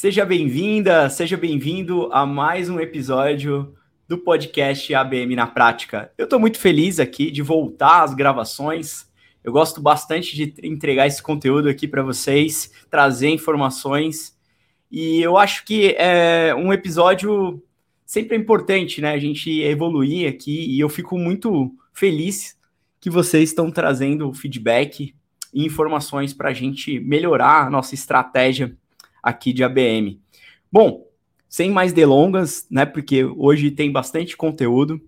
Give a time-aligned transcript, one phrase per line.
[0.00, 3.74] Seja bem-vinda, seja bem-vindo a mais um episódio
[4.06, 6.12] do podcast ABM na Prática.
[6.16, 9.10] Eu estou muito feliz aqui de voltar às gravações.
[9.42, 14.38] Eu gosto bastante de entregar esse conteúdo aqui para vocês, trazer informações.
[14.88, 17.60] E eu acho que é um episódio
[18.06, 19.10] sempre importante, né?
[19.10, 22.56] A gente evoluir aqui e eu fico muito feliz
[23.00, 25.12] que vocês estão trazendo feedback
[25.52, 28.78] e informações para a gente melhorar a nossa estratégia
[29.22, 30.20] aqui de ABM.
[30.70, 31.06] Bom,
[31.48, 32.84] sem mais delongas, né?
[32.84, 35.00] Porque hoje tem bastante conteúdo.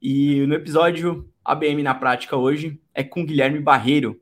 [0.00, 4.20] E no episódio ABM na prática hoje é com Guilherme Barreiro.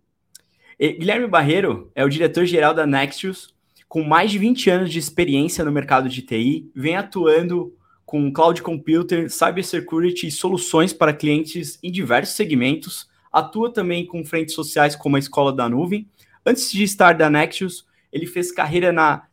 [0.78, 3.54] E Guilherme Barreiro é o diretor-geral da Nexus,
[3.92, 8.62] com mais de 20 anos de experiência no mercado de TI, vem atuando com cloud
[8.62, 13.06] computer, cybersecurity e soluções para clientes em diversos segmentos.
[13.30, 16.08] Atua também com frentes sociais como a Escola da Nuvem.
[16.44, 19.24] Antes de estar da Nexus, ele fez carreira na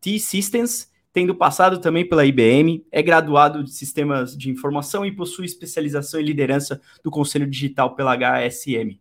[0.00, 6.20] T-Systems, tendo passado também pela IBM, é graduado de Sistemas de Informação e possui especialização
[6.20, 8.98] em liderança do Conselho Digital pela HSM.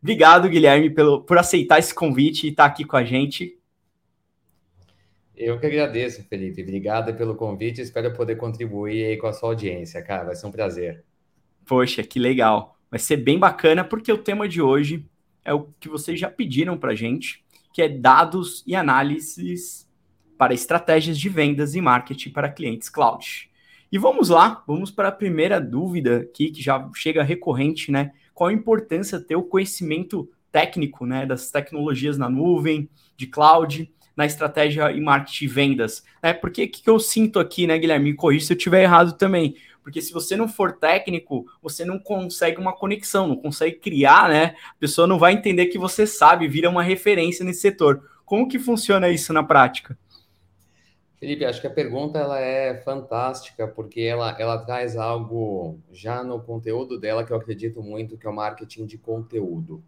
[0.00, 3.58] Obrigado, Guilherme, pelo, por aceitar esse convite e estar aqui com a gente.
[5.34, 6.62] Eu que agradeço, Felipe.
[6.62, 7.80] Obrigado pelo convite.
[7.80, 10.24] Espero poder contribuir aí com a sua audiência, cara.
[10.24, 11.04] Vai ser um prazer.
[11.66, 12.78] Poxa, que legal.
[12.90, 15.04] Vai ser bem bacana porque o tema de hoje
[15.44, 19.85] é o que vocês já pediram para gente, que é dados e análises
[20.36, 23.50] para estratégias de vendas e marketing para clientes cloud.
[23.90, 28.12] E vamos lá, vamos para a primeira dúvida aqui, que já chega recorrente, né?
[28.34, 34.24] Qual a importância ter o conhecimento técnico, né, das tecnologias na nuvem, de cloud, na
[34.24, 36.02] estratégia e marketing e vendas.
[36.22, 38.10] É, porque o que, eu sinto aqui, né, Guilherme?
[38.10, 39.54] Me corrija se eu estiver errado também.
[39.82, 44.56] Porque se você não for técnico, você não consegue uma conexão, não consegue criar, né?
[44.70, 48.02] A pessoa não vai entender que você sabe, vira uma referência nesse setor.
[48.24, 49.96] Como que funciona isso na prática?
[51.18, 56.40] Felipe, acho que a pergunta ela é fantástica porque ela, ela traz algo já no
[56.40, 59.82] conteúdo dela que eu acredito muito que é o marketing de conteúdo.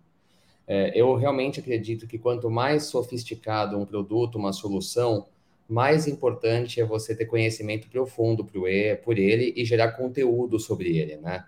[0.67, 5.27] É, eu realmente acredito que quanto mais sofisticado um produto, uma solução,
[5.69, 11.45] mais importante é você ter conhecimento profundo por ele e gerar conteúdo sobre ele, né?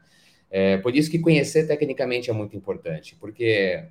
[0.50, 3.84] É, por isso que conhecer tecnicamente é muito importante, porque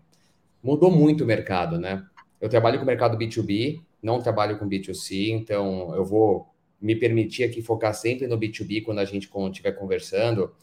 [0.62, 2.06] mudou muito o mercado, né?
[2.40, 6.48] Eu trabalho com o mercado B2B, não trabalho com B2C, então eu vou
[6.82, 10.54] me permitir aqui focar sempre no B2B quando a gente estiver conversando.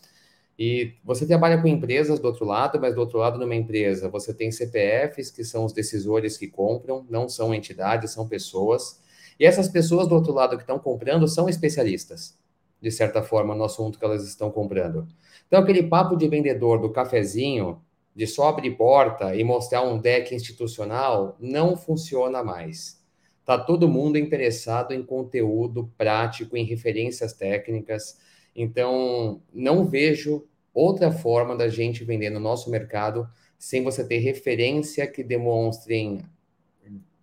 [0.58, 4.32] E você trabalha com empresas do outro lado, mas do outro lado, numa empresa, você
[4.32, 9.02] tem CPFs, que são os decisores que compram, não são entidades, são pessoas.
[9.38, 12.38] E essas pessoas do outro lado que estão comprando são especialistas,
[12.80, 15.06] de certa forma, no assunto que elas estão comprando.
[15.46, 17.82] Então, aquele papo de vendedor do cafezinho,
[18.14, 22.98] de só abrir porta e mostrar um deck institucional, não funciona mais.
[23.46, 28.18] Está todo mundo interessado em conteúdo prático, em referências técnicas
[28.56, 35.06] então, não vejo outra forma da gente vender no nosso mercado sem você ter referência
[35.06, 36.22] que demonstrem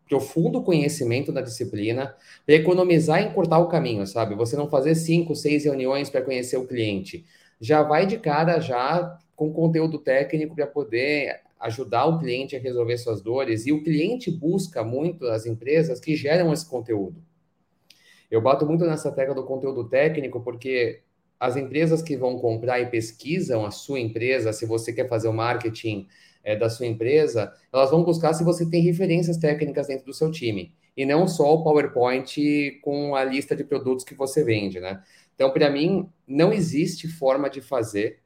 [0.08, 4.36] profundo conhecimento da disciplina para economizar e encurtar o caminho, sabe?
[4.36, 7.26] Você não fazer cinco, seis reuniões para conhecer o cliente.
[7.60, 12.98] Já vai de cara já com conteúdo técnico para poder ajudar o cliente a resolver
[12.98, 13.66] suas dores.
[13.66, 17.24] E o cliente busca muito as empresas que geram esse conteúdo.
[18.30, 21.02] Eu bato muito nessa tecla do conteúdo técnico porque
[21.40, 25.34] as empresas que vão comprar e pesquisam a sua empresa, se você quer fazer o
[25.34, 26.08] marketing
[26.44, 30.32] é, da sua empresa, elas vão buscar se você tem referências técnicas dentro do seu
[30.32, 30.76] time.
[30.96, 35.02] E não só o PowerPoint com a lista de produtos que você vende, né?
[35.34, 38.20] Então, para mim, não existe forma de fazer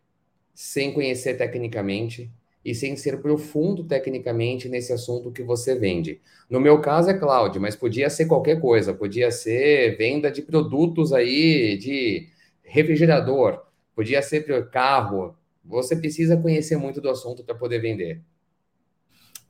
[0.54, 2.32] sem conhecer tecnicamente
[2.68, 6.20] e sem ser profundo tecnicamente nesse assunto que você vende.
[6.50, 11.14] No meu caso é cloud, mas podia ser qualquer coisa, podia ser venda de produtos
[11.14, 12.28] aí de
[12.62, 13.64] refrigerador,
[13.96, 15.34] podia ser carro.
[15.64, 18.22] Você precisa conhecer muito do assunto para poder vender.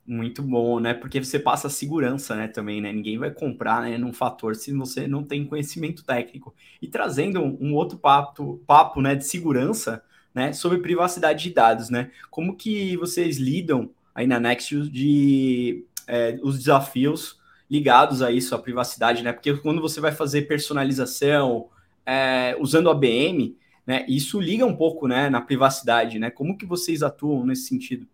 [0.06, 0.94] Muito bom, né?
[0.94, 2.46] Porque você passa segurança, né?
[2.46, 2.92] Também, né?
[2.92, 3.98] Ninguém vai comprar, né?
[3.98, 6.54] Num fator se você não tem conhecimento técnico.
[6.80, 9.16] E trazendo um, outro papo, papo, né?
[9.16, 10.04] De segurança,
[10.34, 10.52] né?
[10.52, 12.10] Sobre privacidade de dados, né?
[12.30, 17.38] Como que vocês lidam aí na Nexus de é, os desafios
[17.70, 19.32] ligados a isso, a privacidade, né?
[19.32, 21.68] Porque quando você vai fazer personalização,
[22.06, 24.04] é, usando a BM, né?
[24.08, 26.30] Isso liga um pouco, né, na privacidade, né?
[26.30, 28.06] Como que vocês atuam nesse sentido?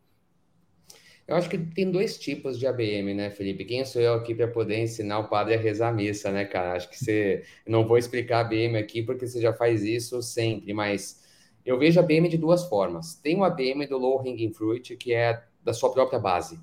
[1.27, 3.65] Eu acho que tem dois tipos de ABM, né, Felipe?
[3.65, 6.75] Quem sou eu aqui para poder ensinar o padre a rezar a missa, né, cara?
[6.75, 7.45] Acho que você.
[7.67, 11.24] Não vou explicar ABM aqui porque você já faz isso sempre, mas
[11.65, 13.15] eu vejo a ABM de duas formas.
[13.15, 16.61] Tem o ABM do low hanging fruit, que é da sua própria base.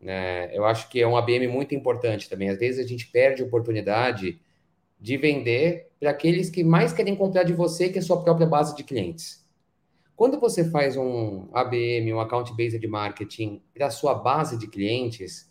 [0.00, 0.54] Né?
[0.56, 2.50] Eu acho que é um ABM muito importante também.
[2.50, 4.38] Às vezes a gente perde a oportunidade
[5.00, 8.46] de vender para aqueles que mais querem comprar de você, que é a sua própria
[8.46, 9.46] base de clientes.
[10.14, 15.48] Quando você faz um ABM, um Account Based Marketing, para a sua base de clientes,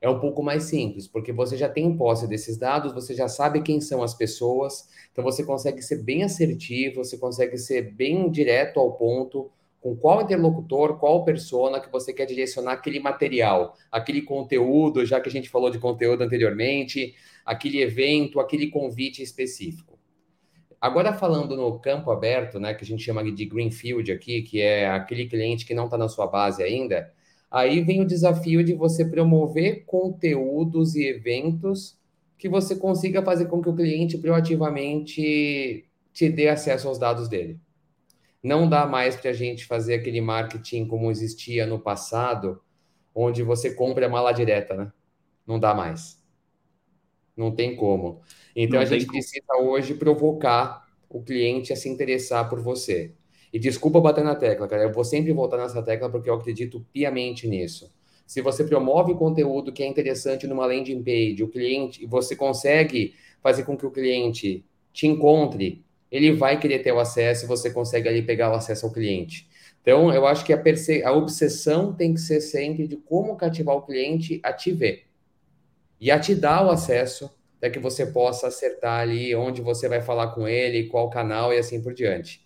[0.00, 3.62] é um pouco mais simples, porque você já tem posse desses dados, você já sabe
[3.62, 8.80] quem são as pessoas, então você consegue ser bem assertivo, você consegue ser bem direto
[8.80, 9.50] ao ponto,
[9.80, 15.28] com qual interlocutor, qual persona que você quer direcionar aquele material, aquele conteúdo, já que
[15.28, 17.14] a gente falou de conteúdo anteriormente,
[17.44, 19.98] aquele evento, aquele convite específico.
[20.80, 24.88] Agora falando no campo aberto, né, que a gente chama de greenfield aqui, que é
[24.88, 27.12] aquele cliente que não está na sua base ainda,
[27.50, 31.98] aí vem o desafio de você promover conteúdos e eventos
[32.38, 37.60] que você consiga fazer com que o cliente proativamente te dê acesso aos dados dele.
[38.42, 42.62] Não dá mais para a gente fazer aquele marketing como existia no passado,
[43.14, 44.92] onde você compra a mala direta, né?
[45.46, 46.22] Não dá mais.
[47.36, 48.20] Não tem como.
[48.54, 49.10] Então Não a gente como.
[49.10, 53.14] precisa hoje provocar o cliente a se interessar por você.
[53.52, 54.84] E desculpa bater na tecla, cara.
[54.84, 57.92] Eu vou sempre voltar nessa tecla porque eu acredito piamente nisso.
[58.26, 63.64] Se você promove conteúdo que é interessante numa landing page, o cliente, você consegue fazer
[63.64, 68.08] com que o cliente te encontre ele vai querer ter o acesso e você consegue
[68.08, 69.48] ali pegar o acesso ao cliente.
[69.80, 70.62] Então, eu acho que a,
[71.04, 75.04] a obsessão tem que ser sempre de como cativar o cliente a te ver
[76.00, 80.00] e a te dar o acesso para que você possa acertar ali onde você vai
[80.00, 82.44] falar com ele, qual canal e assim por diante.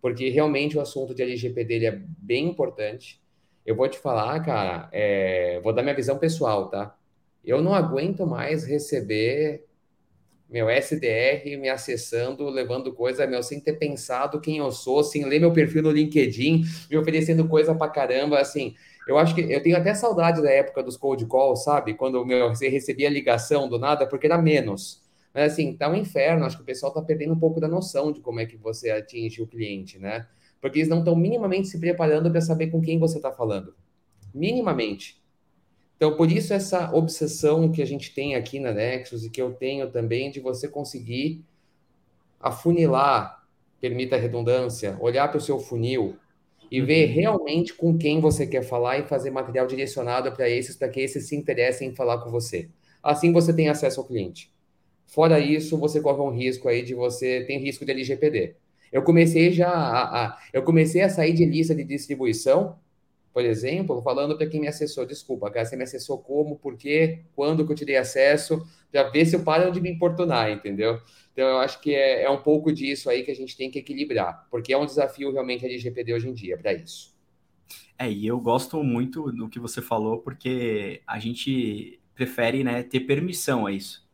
[0.00, 3.20] Porque realmente o assunto de LGPD dele é bem importante.
[3.66, 5.60] Eu vou te falar, cara, é...
[5.62, 6.96] vou dar minha visão pessoal, tá?
[7.44, 9.68] Eu não aguento mais receber
[10.48, 15.40] meu SDR me acessando, levando coisa, meu, sem ter pensado quem eu sou, sem ler
[15.40, 18.74] meu perfil no LinkedIn, me oferecendo coisa pra caramba, assim.
[19.06, 21.94] Eu acho que eu tenho até saudade da época dos cold calls, sabe?
[21.94, 25.02] Quando meu, você recebia ligação do nada, porque era menos.
[25.38, 28.10] Mas assim, tá um inferno, acho que o pessoal tá perdendo um pouco da noção
[28.10, 30.26] de como é que você atinge o cliente, né?
[30.60, 33.72] Porque eles não estão minimamente se preparando para saber com quem você está falando.
[34.34, 35.22] Minimamente.
[35.96, 39.52] Então, por isso essa obsessão que a gente tem aqui na Nexus e que eu
[39.52, 41.44] tenho também de você conseguir
[42.40, 43.46] afunilar,
[43.80, 46.16] permita a redundância, olhar para o seu funil
[46.68, 47.14] e ver uhum.
[47.14, 51.28] realmente com quem você quer falar e fazer material direcionado para esses, para que esses
[51.28, 52.68] se interessem em falar com você.
[53.00, 54.57] Assim você tem acesso ao cliente.
[55.08, 58.54] Fora isso, você corre um risco aí de você tem risco de LGPD.
[58.92, 62.78] Eu comecei já a, a eu comecei a sair de lista de distribuição
[63.38, 67.20] por exemplo, falando para quem me acessou, desculpa, cara, você me acessou como, por quê,
[67.36, 71.00] quando que eu te dei acesso, para ver se eu paro de me importunar, entendeu?
[71.32, 73.78] Então, eu acho que é, é, um pouco disso aí que a gente tem que
[73.78, 77.14] equilibrar, porque é um desafio realmente a LGPD hoje em dia para isso.
[77.96, 82.98] É, e eu gosto muito do que você falou, porque a gente prefere né, ter
[82.98, 84.04] permissão a isso.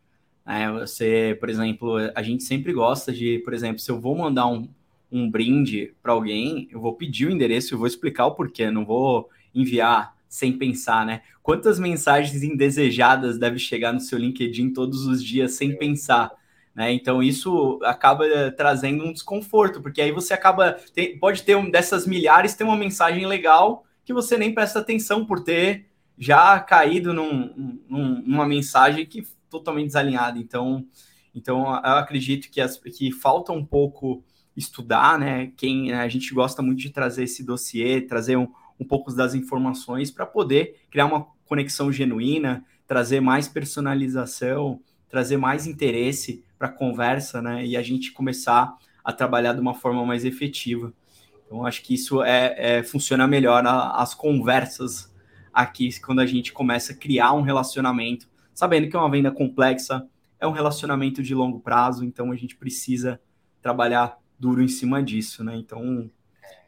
[0.46, 4.46] É, você, por exemplo, a gente sempre gosta de, por exemplo, se eu vou mandar
[4.46, 4.69] um,
[5.11, 8.85] um brinde para alguém, eu vou pedir o endereço, eu vou explicar o porquê, não
[8.85, 11.23] vou enviar sem pensar, né?
[11.43, 16.32] Quantas mensagens indesejadas deve chegar no seu LinkedIn todos os dias sem pensar?
[16.75, 16.93] Né?
[16.93, 22.06] Então isso acaba trazendo um desconforto, porque aí você acaba tem, pode ter um dessas
[22.06, 25.87] milhares ter uma mensagem legal que você nem presta atenção por ter
[26.19, 29.25] já caído num, num, numa mensagem que
[29.59, 30.39] totalmente desalinhada.
[30.39, 30.84] Então,
[31.34, 34.25] então eu acredito que, as, que falta um pouco
[34.56, 35.53] estudar, né?
[35.56, 39.34] Quem né, a gente gosta muito de trazer esse dossiê, trazer um, um pouco das
[39.34, 46.73] informações para poder criar uma conexão genuína, trazer mais personalização, trazer mais interesse para a
[46.73, 47.65] conversa, né?
[47.65, 50.93] E a gente começar a trabalhar de uma forma mais efetiva.
[51.46, 55.13] Então, acho que isso é, é funciona melhor a, as conversas
[55.53, 60.06] aqui quando a gente começa a criar um relacionamento, sabendo que é uma venda complexa,
[60.41, 63.20] é um relacionamento de longo prazo, então a gente precisa
[63.61, 65.56] trabalhar duro em cima disso, né?
[65.56, 66.11] Então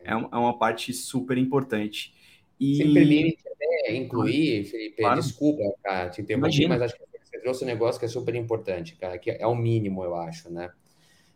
[0.02, 2.14] é, é uma parte super importante.
[2.58, 2.76] E...
[2.76, 5.20] Se permite até incluir, Felipe, claro.
[5.20, 6.68] desculpa, cara, te interromper, Imagina.
[6.68, 9.54] mas acho que você trouxe um negócio que é super importante, cara, que é o
[9.54, 10.70] mínimo, eu acho, né?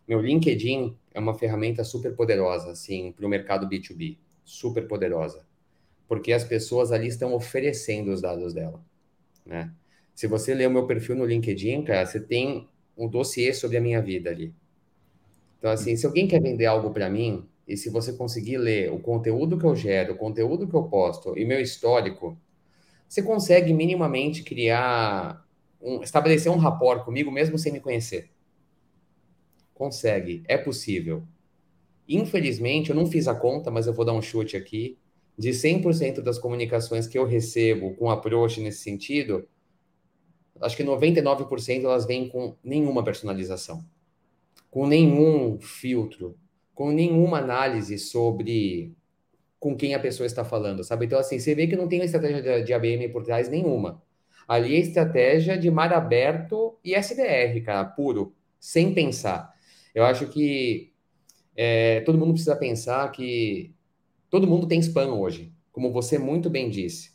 [0.07, 5.45] Meu LinkedIn é uma ferramenta super poderosa, assim, para o mercado B2B, super poderosa,
[6.07, 8.83] porque as pessoas ali estão oferecendo os dados dela,
[9.45, 9.71] né?
[10.15, 13.81] Se você ler o meu perfil no LinkedIn, cara, você tem um dossiê sobre a
[13.81, 14.53] minha vida ali.
[15.57, 18.99] Então, assim, se alguém quer vender algo para mim, e se você conseguir ler o
[18.99, 22.37] conteúdo que eu gero, o conteúdo que eu posto e meu histórico,
[23.07, 25.45] você consegue minimamente criar,
[25.81, 28.31] um, estabelecer um rapport comigo mesmo sem me conhecer.
[29.73, 31.23] Consegue, é possível.
[32.07, 34.97] Infelizmente, eu não fiz a conta, mas eu vou dar um chute aqui.
[35.37, 39.47] de 100% das comunicações que eu recebo com approach nesse sentido,
[40.61, 43.83] acho que 99% elas vêm com nenhuma personalização,
[44.69, 46.37] com nenhum filtro,
[46.73, 48.93] com nenhuma análise sobre
[49.59, 51.05] com quem a pessoa está falando, sabe?
[51.05, 54.01] Então, assim, você vê que não tem uma estratégia de ABM por trás nenhuma.
[54.47, 59.53] Ali é estratégia de mar aberto e SDR, cara, puro, sem pensar.
[59.93, 60.91] Eu acho que
[61.55, 63.75] é, todo mundo precisa pensar que
[64.29, 67.11] todo mundo tem spam hoje, como você muito bem disse.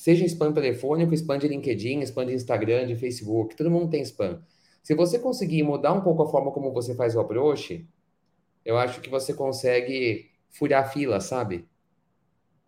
[0.00, 4.40] Seja spam telefônico, spam de LinkedIn, spam de Instagram, de Facebook, todo mundo tem spam.
[4.82, 7.86] Se você conseguir mudar um pouco a forma como você faz o approach,
[8.64, 11.68] eu acho que você consegue furar a fila, sabe?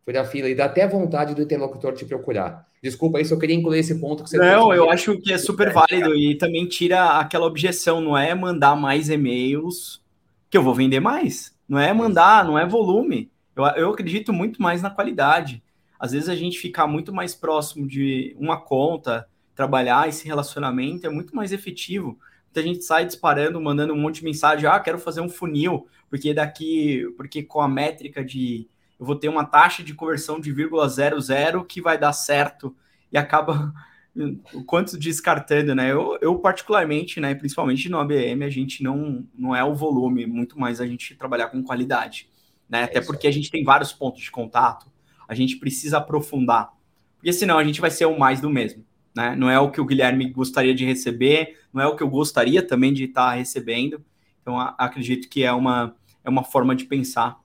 [0.05, 2.67] Furar a fila e dá até vontade do interlocutor te procurar.
[2.83, 5.73] Desculpa, isso eu queria incluir esse ponto que você Não, eu acho que é super
[5.73, 10.05] válido e também tira aquela objeção, não é mandar mais e-mails
[10.51, 11.57] que eu vou vender mais.
[11.67, 13.33] Não é mandar, não é volume.
[13.57, 15.63] Eu, eu acredito muito mais na qualidade.
[16.03, 21.09] Às vezes a gente ficar muito mais próximo de uma conta, trabalhar esse relacionamento é
[21.09, 22.19] muito mais efetivo.
[22.47, 26.35] Muita gente sai disparando, mandando um monte de mensagem, ah, quero fazer um funil, porque
[26.35, 28.69] daqui, porque com a métrica de
[28.99, 32.75] eu vou ter uma taxa de conversão de 0,00 que vai dar certo
[33.13, 33.73] e acaba
[34.53, 35.93] o quanto descartando, né?
[35.93, 40.59] Eu, eu particularmente, né, principalmente no ABM, a gente não não é o volume, muito
[40.59, 42.29] mais a gente trabalhar com qualidade,
[42.69, 42.81] né?
[42.81, 44.91] É Até porque a gente tem vários pontos de contato,
[45.33, 46.71] a gente precisa aprofundar.
[47.17, 48.85] Porque senão a gente vai ser o mais do mesmo,
[49.17, 49.35] né?
[49.37, 52.63] Não é o que o Guilherme gostaria de receber, não é o que eu gostaria
[52.63, 54.05] também de estar recebendo.
[54.41, 57.41] Então acredito que é uma é uma forma de pensar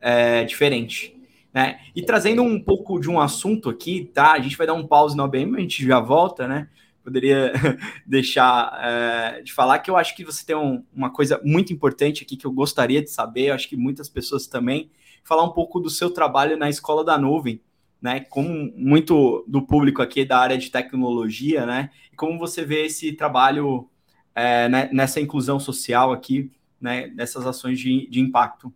[0.00, 1.14] é, diferente.
[1.52, 1.78] Né?
[1.94, 4.32] E trazendo um pouco de um assunto aqui, tá?
[4.32, 6.68] A gente vai dar um pause no ABM, a gente já volta, né?
[7.02, 7.52] Poderia
[8.06, 12.24] deixar é, de falar que eu acho que você tem um, uma coisa muito importante
[12.24, 14.90] aqui que eu gostaria de saber, eu acho que muitas pessoas também,
[15.24, 17.60] falar um pouco do seu trabalho na Escola da Nuvem,
[18.00, 18.20] né?
[18.20, 21.90] Como muito do público aqui da área de tecnologia, né?
[22.12, 23.88] E como você vê esse trabalho
[24.34, 27.08] é, né, nessa inclusão social aqui, né?
[27.08, 28.72] Nessas ações de, de impacto.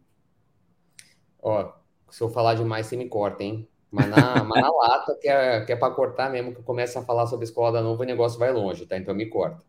[1.40, 1.72] Ó,
[2.10, 3.68] se eu falar demais, você me corta, hein?
[3.90, 7.02] Mas na, mas na lata, que é, que é para cortar mesmo, que eu a
[7.04, 8.96] falar sobre a escola da nuvem, o negócio vai longe, tá?
[8.96, 9.62] Então me corta.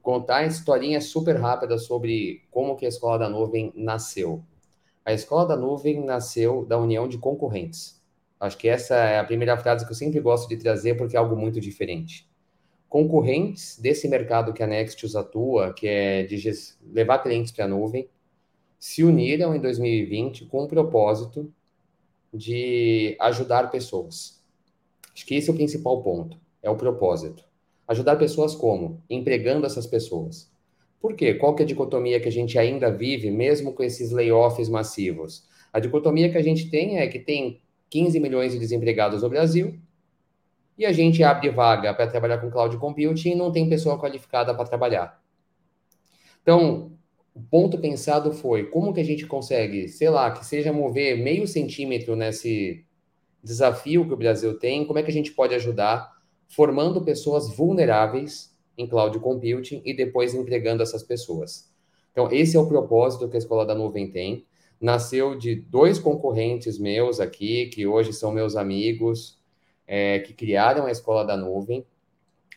[0.00, 4.42] Contar a historinha super rápida sobre como que a escola da nuvem nasceu.
[5.04, 8.00] A escola da nuvem nasceu da união de concorrentes.
[8.38, 11.18] Acho que essa é a primeira frase que eu sempre gosto de trazer porque é
[11.18, 12.28] algo muito diferente.
[12.88, 16.42] Concorrentes desse mercado que a Nextius atua, que é de
[16.92, 18.08] levar clientes para a nuvem,
[18.78, 21.52] se uniram em 2020 com o propósito
[22.32, 24.42] de ajudar pessoas.
[25.14, 27.44] Acho que esse é o principal ponto, é o propósito.
[27.86, 29.02] Ajudar pessoas como?
[29.08, 30.49] Empregando essas pessoas.
[31.00, 31.34] Por quê?
[31.34, 35.48] Qual que é a dicotomia que a gente ainda vive, mesmo com esses layoffs massivos?
[35.72, 39.78] A dicotomia que a gente tem é que tem 15 milhões de desempregados no Brasil
[40.76, 44.54] e a gente abre vaga para trabalhar com cloud computing e não tem pessoa qualificada
[44.54, 45.20] para trabalhar.
[46.42, 46.92] Então,
[47.34, 51.46] o ponto pensado foi como que a gente consegue, sei lá, que seja mover meio
[51.46, 52.84] centímetro nesse
[53.42, 56.12] desafio que o Brasil tem, como é que a gente pode ajudar
[56.48, 58.49] formando pessoas vulneráveis
[58.80, 61.70] em cloud computing e depois entregando essas pessoas.
[62.12, 64.46] Então, esse é o propósito que a Escola da Nuvem tem.
[64.80, 69.38] Nasceu de dois concorrentes meus aqui, que hoje são meus amigos,
[69.86, 71.84] é, que criaram a Escola da Nuvem.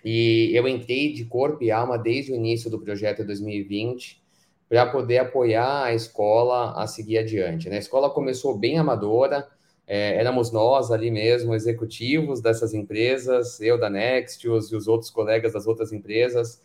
[0.03, 4.21] E eu entrei de corpo e alma desde o início do projeto em 2020
[4.67, 7.69] para poder apoiar a escola a seguir adiante.
[7.69, 7.75] Né?
[7.75, 9.47] A escola começou bem amadora,
[9.85, 15.53] é, éramos nós ali mesmo, executivos dessas empresas, eu da Nextius e os outros colegas
[15.53, 16.61] das outras empresas,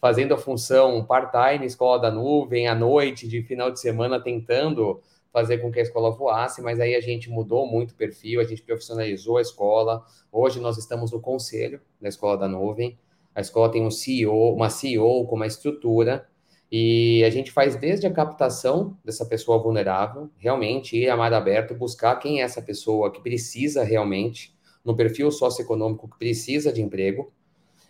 [0.00, 5.00] fazendo a função part-time, escola da nuvem, à noite, de final de semana, tentando
[5.32, 8.44] fazer com que a escola voasse, mas aí a gente mudou muito o perfil, a
[8.44, 10.04] gente profissionalizou a escola.
[10.32, 12.98] Hoje nós estamos no conselho da escola da nuvem.
[13.34, 16.26] A escola tem um CEO, uma CEO com uma estrutura
[16.70, 21.74] e a gente faz desde a captação dessa pessoa vulnerável, realmente ir a mar aberto,
[21.74, 27.32] buscar quem é essa pessoa que precisa realmente, no perfil socioeconômico, que precisa de emprego,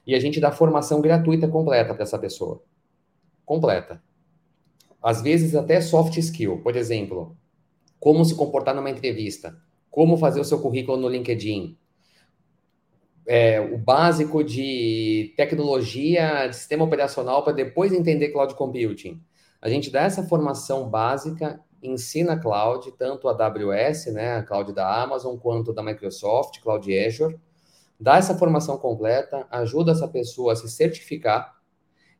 [0.06, 2.62] e a gente dá formação gratuita completa para essa pessoa.
[3.44, 4.02] Completa.
[5.02, 7.36] Às vezes até soft skill, por exemplo,
[7.98, 9.56] como se comportar numa entrevista,
[9.90, 11.76] como fazer o seu currículo no LinkedIn,
[13.32, 19.22] é, o básico de tecnologia, de sistema operacional, para depois entender cloud computing.
[19.62, 25.00] A gente dá essa formação básica, ensina cloud, tanto a AWS, né, a cloud da
[25.00, 27.38] Amazon, quanto da Microsoft, Cloud Azure,
[28.00, 31.54] dá essa formação completa, ajuda essa pessoa a se certificar,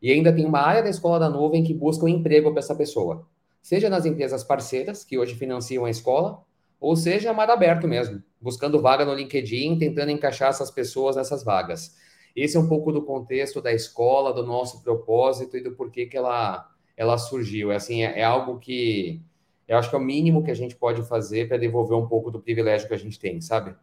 [0.00, 2.76] e ainda tem uma área da escola da nuvem que busca um emprego para essa
[2.76, 3.26] pessoa,
[3.60, 6.40] seja nas empresas parceiras, que hoje financiam a escola,
[6.78, 11.96] ou seja, mar aberto mesmo, buscando vaga no LinkedIn, tentando encaixar essas pessoas nessas vagas.
[12.34, 16.16] Esse é um pouco do contexto da escola, do nosso propósito e do porquê que
[16.16, 17.72] ela, ela surgiu.
[17.72, 19.20] É, assim, é, é algo que
[19.66, 22.30] eu acho que é o mínimo que a gente pode fazer para devolver um pouco
[22.30, 23.74] do privilégio que a gente tem, sabe?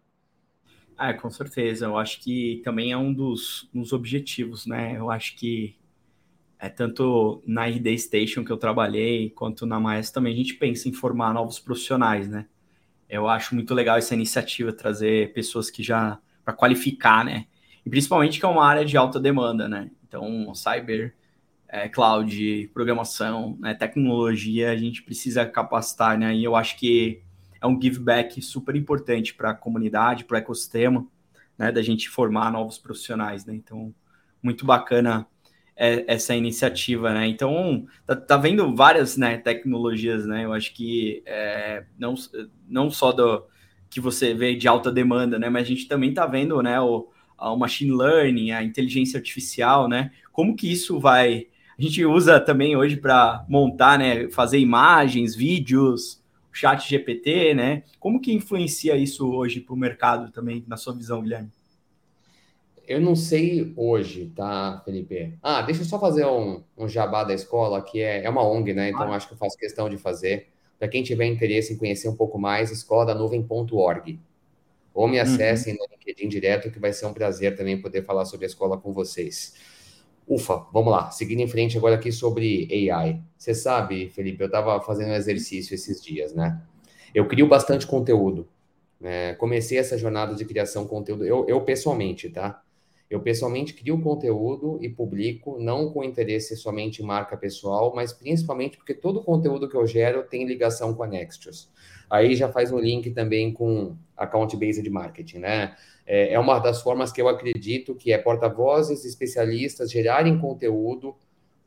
[0.98, 1.86] Ah, com certeza.
[1.86, 4.98] Eu acho que também é um dos, dos objetivos, né?
[4.98, 5.78] Eu acho que
[6.60, 10.90] é tanto na RD Station que eu trabalhei, quanto na Maes também a gente pensa
[10.90, 12.48] em formar novos profissionais, né?
[13.10, 17.46] Eu acho muito legal essa iniciativa, trazer pessoas que já, para qualificar, né?
[17.86, 19.90] E principalmente que é uma área de alta demanda, né?
[20.08, 21.16] Então, cyber,
[21.68, 26.36] é, cloud, programação, né, tecnologia, a gente precisa capacitar, né?
[26.36, 27.22] E eu acho que
[27.62, 31.06] é um give back super importante para a comunidade, para o ecossistema,
[31.58, 31.72] né?
[31.72, 33.56] Da gente formar novos profissionais, né?
[33.56, 33.94] Então,
[34.42, 35.26] muito bacana
[35.78, 37.28] essa iniciativa, né?
[37.28, 40.46] Então, tá, tá, vendo várias né, tecnologias, né?
[40.46, 42.16] Eu acho que é, não,
[42.68, 43.46] não só do
[43.90, 45.50] que você vê de alta demanda, né?
[45.50, 46.82] Mas a gente também tá vendo, né?
[46.82, 47.08] O,
[47.40, 50.12] o machine learning, a inteligência artificial, né?
[50.32, 51.48] Como que isso vai...
[51.78, 54.30] A gente usa também hoje para montar, né?
[54.32, 56.20] Fazer imagens, vídeos,
[56.52, 57.84] chat GPT, né?
[58.00, 61.52] Como que influencia isso hoje para o mercado também, na sua visão, Guilherme?
[62.88, 65.38] Eu não sei hoje, tá, Felipe?
[65.44, 68.74] Ah, deixa eu só fazer um, um jabá da escola, que é, é uma ONG,
[68.74, 68.90] né?
[68.90, 70.48] Então acho que eu faço questão de fazer.
[70.80, 74.18] Para quem tiver interesse em conhecer um pouco mais, escola-da-nuvem.org.
[74.94, 75.24] Ou me uhum.
[75.24, 75.80] acessem uhum.
[75.80, 78.94] no LinkedIn direto, que vai ser um prazer também poder falar sobre a escola com
[78.94, 79.56] vocês.
[80.26, 81.12] Ufa, vamos lá.
[81.12, 83.22] Seguindo em frente agora aqui sobre AI.
[83.38, 86.62] Você sabe, Felipe, eu estava fazendo um exercício esses dias, né?
[87.14, 88.48] Eu crio bastante conteúdo.
[89.00, 89.36] Né?
[89.36, 92.64] Comecei essa jornada de criação de conteúdo, eu, eu pessoalmente, tá?
[93.10, 98.78] Eu pessoalmente crio conteúdo e publico, não com interesse somente em marca pessoal, mas principalmente
[98.78, 101.70] porque todo o conteúdo que eu gero tem ligação com a Nextros.
[102.10, 105.76] Aí já faz um link também com account-based marketing, né?
[106.06, 111.16] É, é uma das formas que eu acredito que é porta-vozes, especialistas gerarem conteúdo,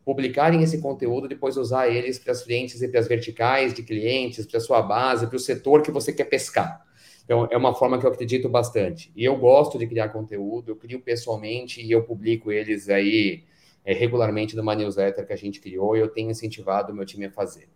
[0.04, 4.46] publicarem esse conteúdo, depois usar eles para as frentes e para as verticais de clientes,
[4.46, 6.84] para a sua base, para o setor que você quer pescar.
[7.24, 9.12] Então, é uma forma que eu acredito bastante.
[9.14, 13.44] E eu gosto de criar conteúdo, eu crio pessoalmente e eu publico eles aí
[13.84, 17.26] é, regularmente numa newsletter que a gente criou e eu tenho incentivado o meu time
[17.26, 17.68] a fazer.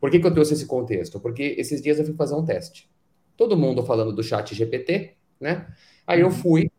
[0.00, 1.20] Por que, que eu trouxe esse contexto?
[1.20, 2.88] Porque esses dias eu fui fazer um teste.
[3.36, 5.66] Todo mundo falando do chat GPT, né?
[6.06, 6.32] Aí eu uhum.
[6.32, 6.70] fui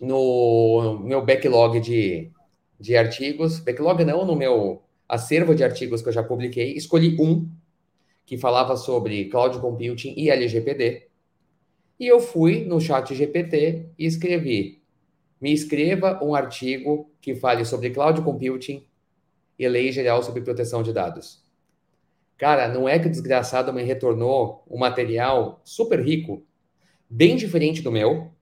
[0.00, 2.30] no meu backlog de,
[2.78, 7.48] de artigos, backlog não, no meu acervo de artigos que eu já publiquei, escolhi um
[8.26, 11.08] que falava sobre cloud computing e LGPD.
[11.98, 14.82] E eu fui no chat GPT e escrevi:
[15.40, 18.86] me escreva um artigo que fale sobre cloud computing
[19.58, 21.44] e lei geral sobre proteção de dados.
[22.36, 26.44] Cara, não é que o desgraçado me retornou um material super rico,
[27.08, 28.32] bem diferente do meu,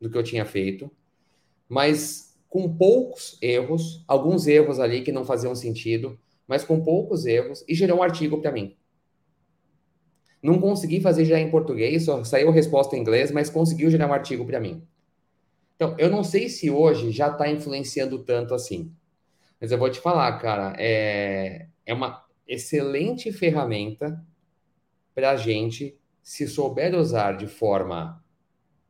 [0.00, 0.90] do que eu tinha feito,
[1.68, 7.64] mas com poucos erros, alguns erros ali que não faziam sentido, mas com poucos erros,
[7.68, 8.76] e gerou um artigo para mim.
[10.42, 14.08] Não consegui fazer já em português, só saiu a resposta em inglês, mas conseguiu gerar
[14.08, 14.82] um artigo para mim.
[15.76, 18.92] Então, eu não sei se hoje já está influenciando tanto assim.
[19.60, 24.20] Mas eu vou te falar, cara, é, é uma excelente ferramenta
[25.14, 28.22] para a gente, se souber usar de forma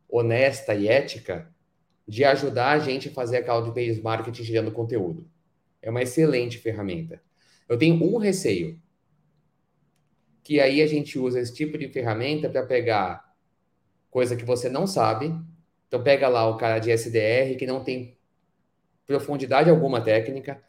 [0.09, 1.51] honesta e ética,
[2.07, 5.29] de ajudar a gente a fazer a cloud-based marketing gerando conteúdo.
[5.81, 7.23] É uma excelente ferramenta.
[7.69, 8.82] Eu tenho um receio
[10.43, 13.33] que aí a gente usa esse tipo de ferramenta para pegar
[14.11, 15.35] coisa que você não sabe.
[15.89, 18.17] Então pega lá o cara de SDR que não tem
[19.07, 20.63] profundidade alguma técnica,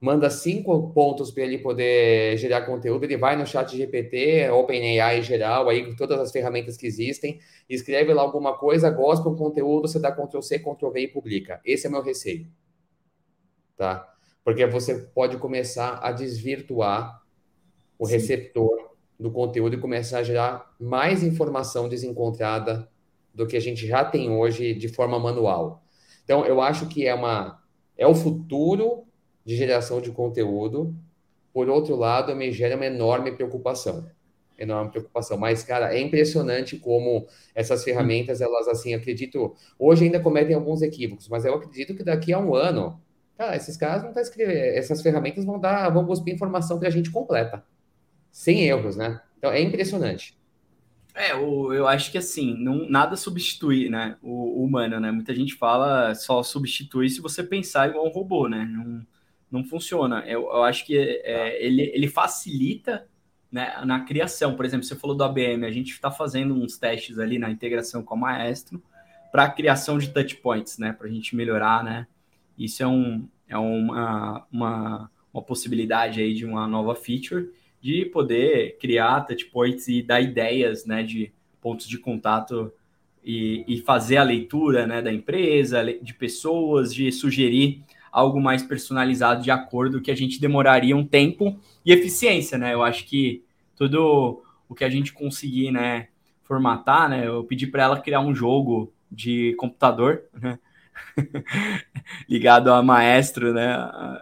[0.00, 5.68] manda cinco pontos para ele poder gerar conteúdo, ele vai no chat GPT, OpenAI geral,
[5.68, 10.12] aí todas as ferramentas que existem, escreve lá alguma coisa, gosta do conteúdo, você dá
[10.12, 11.60] Ctrl C, Ctrl V e publica.
[11.64, 12.46] Esse é meu receio.
[13.76, 14.14] Tá?
[14.44, 17.22] Porque você pode começar a desvirtuar
[17.98, 18.12] o Sim.
[18.12, 18.87] receptor
[19.18, 22.88] do conteúdo e começar a gerar mais informação desencontrada
[23.34, 25.82] do que a gente já tem hoje de forma manual.
[26.24, 27.62] Então, eu acho que é uma
[27.96, 29.04] é o futuro
[29.44, 30.94] de geração de conteúdo.
[31.52, 34.06] Por outro lado, me gera uma enorme preocupação.
[34.56, 35.36] Enorme preocupação.
[35.36, 41.28] Mas, cara, é impressionante como essas ferramentas, elas, assim, acredito, hoje ainda cometem alguns equívocos,
[41.28, 43.00] mas eu acredito que daqui a um ano,
[43.36, 46.90] cara, esses caras vão estar escrevendo, essas ferramentas vão dar, vão cuspir informação para a
[46.90, 47.64] gente completa
[48.38, 49.20] sem erros, né?
[49.36, 50.38] Então é impressionante.
[51.12, 55.10] É, o, eu acho que assim, não, nada substitui, né, o, o, humano, né?
[55.10, 58.64] Muita gente fala só substitui se você pensar igual um robô, né?
[58.64, 59.04] Não,
[59.50, 60.20] não funciona.
[60.24, 63.08] Eu, eu acho que é, ele, ele facilita
[63.50, 64.54] né, na criação.
[64.54, 68.04] Por exemplo, você falou do ABM, a gente está fazendo uns testes ali na integração
[68.04, 68.80] com a Maestro
[69.32, 72.06] para a criação de touch points, né, para a gente melhorar, né.
[72.56, 78.76] Isso é, um, é uma, uma, uma possibilidade aí de uma nova feature de poder
[78.78, 82.72] criar touch points e dar ideias, né, de pontos de contato
[83.24, 89.42] e, e fazer a leitura, né, da empresa, de pessoas, de sugerir algo mais personalizado
[89.42, 92.74] de acordo que a gente demoraria um tempo e eficiência, né?
[92.74, 93.44] Eu acho que
[93.76, 96.08] tudo o que a gente conseguir, né,
[96.42, 97.26] formatar, né?
[97.26, 100.58] Eu pedi para ela criar um jogo de computador, né?
[102.28, 103.76] ligado a maestro, né?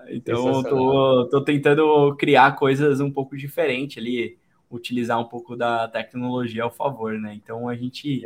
[0.09, 4.39] Então tô, tô tentando criar coisas um pouco diferentes ali,
[4.71, 7.35] utilizar um pouco da tecnologia ao favor, né?
[7.35, 8.23] Então a gente,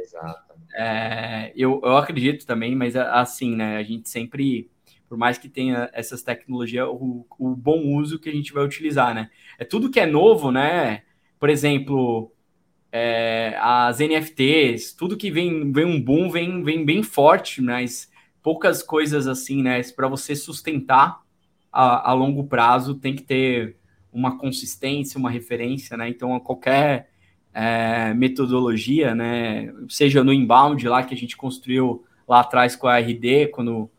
[0.74, 3.76] é, eu, eu acredito também, mas assim, né?
[3.76, 4.70] A gente sempre
[5.10, 9.12] por mais que tenha essas tecnologias, o, o, bom uso que a gente vai utilizar,
[9.12, 9.28] né?
[9.58, 11.02] É tudo que é novo, né?
[11.36, 12.32] Por exemplo,
[12.92, 18.09] é, as NFTs, tudo que vem, vem um boom, vem, vem bem forte, mas
[18.42, 19.80] poucas coisas assim, né?
[19.94, 21.20] Para você sustentar
[21.72, 23.76] a, a, longo prazo, tem que ter
[24.12, 26.08] uma consistência, uma referência, né?
[26.08, 27.10] Então, qualquer
[27.52, 29.72] é, metodologia, né?
[29.88, 33.90] Seja no inbound lá que a gente construiu lá atrás com a RD, quando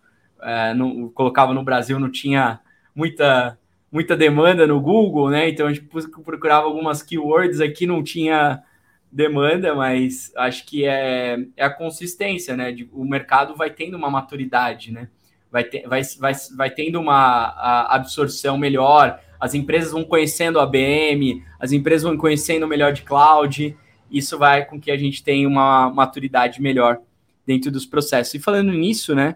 [0.42, 0.74] é,
[1.14, 2.60] colocava no Brasil, não tinha
[2.96, 3.58] muita,
[3.92, 5.50] muita demanda no Google, né?
[5.50, 5.88] Então a gente
[6.24, 8.64] procurava algumas keywords aqui, não tinha
[9.12, 12.72] demanda, mas acho que é, é a consistência, né?
[12.72, 15.10] De, o mercado vai tendo uma maturidade, né?
[15.52, 21.44] Vai, ter, vai, vai, vai tendo uma absorção melhor, as empresas vão conhecendo a BM,
[21.60, 23.76] as empresas vão conhecendo melhor de cloud,
[24.10, 27.00] isso vai com que a gente tenha uma maturidade melhor
[27.46, 28.34] dentro dos processos.
[28.36, 29.36] E falando nisso, né?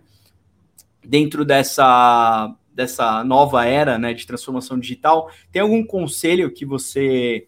[1.05, 7.47] dentro dessa, dessa nova era né, de transformação digital, tem algum conselho que você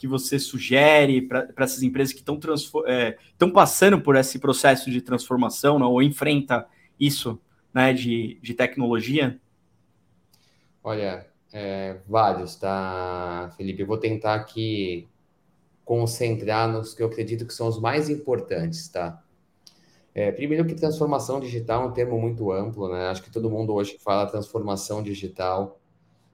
[0.00, 2.40] que você sugere para essas empresas que estão
[2.86, 3.18] é,
[3.52, 6.66] passando por esse processo de transformação né, ou enfrenta
[6.98, 7.38] isso
[7.72, 9.38] né, de, de tecnologia?
[10.82, 13.82] Olha, é, vários, tá, Felipe?
[13.82, 15.06] Eu vou tentar aqui
[15.84, 19.22] concentrar nos que eu acredito que são os mais importantes, tá?
[20.14, 23.08] É, primeiro que transformação digital é um termo muito amplo, né?
[23.08, 25.78] Acho que todo mundo hoje fala transformação digital.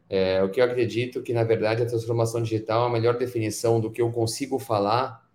[0.08, 3.90] É, o que eu acredito que, na verdade, a transformação digital, a melhor definição do
[3.90, 5.26] que eu consigo falar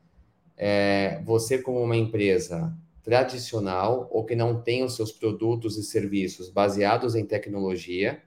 [0.57, 6.49] é você como uma empresa tradicional ou que não tem os seus produtos e serviços
[6.49, 8.21] baseados em tecnologia,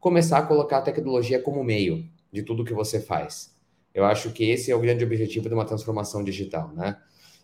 [0.00, 3.56] começar a colocar a tecnologia como meio de tudo que você faz.
[3.94, 6.98] Eu acho que esse é o grande objetivo de uma transformação digital, né?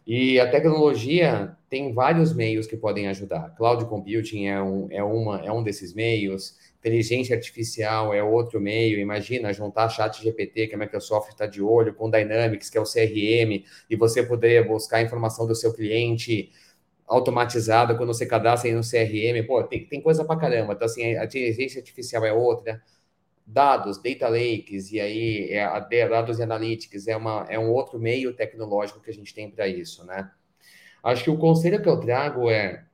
[0.06, 3.54] E a tecnologia tem vários meios que podem ajudar.
[3.56, 8.98] Cloud computing é um, é uma, é um desses meios, inteligência artificial é outro meio.
[8.98, 12.84] Imagina juntar chat GPT, que a Microsoft está de olho, com Dynamics, que é o
[12.84, 16.50] CRM, e você poder buscar a informação do seu cliente
[17.06, 19.46] automatizada quando você cadastra aí no CRM.
[19.46, 20.72] Pô, tem, tem coisa para caramba.
[20.72, 22.82] Então, assim, a inteligência artificial é outra
[23.46, 27.98] dados, data lakes, e aí é a dados e analytics é, uma, é um outro
[27.98, 30.30] meio tecnológico que a gente tem para isso, né?
[31.02, 32.84] Acho que o conselho que eu trago é,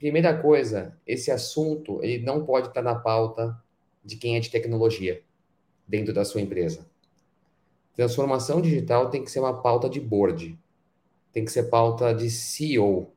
[0.00, 3.54] primeira coisa, esse assunto ele não pode estar na pauta
[4.02, 5.22] de quem é de tecnologia
[5.86, 6.86] dentro da sua empresa.
[7.94, 10.58] Transformação digital tem que ser uma pauta de board,
[11.32, 13.12] tem que ser pauta de CEO,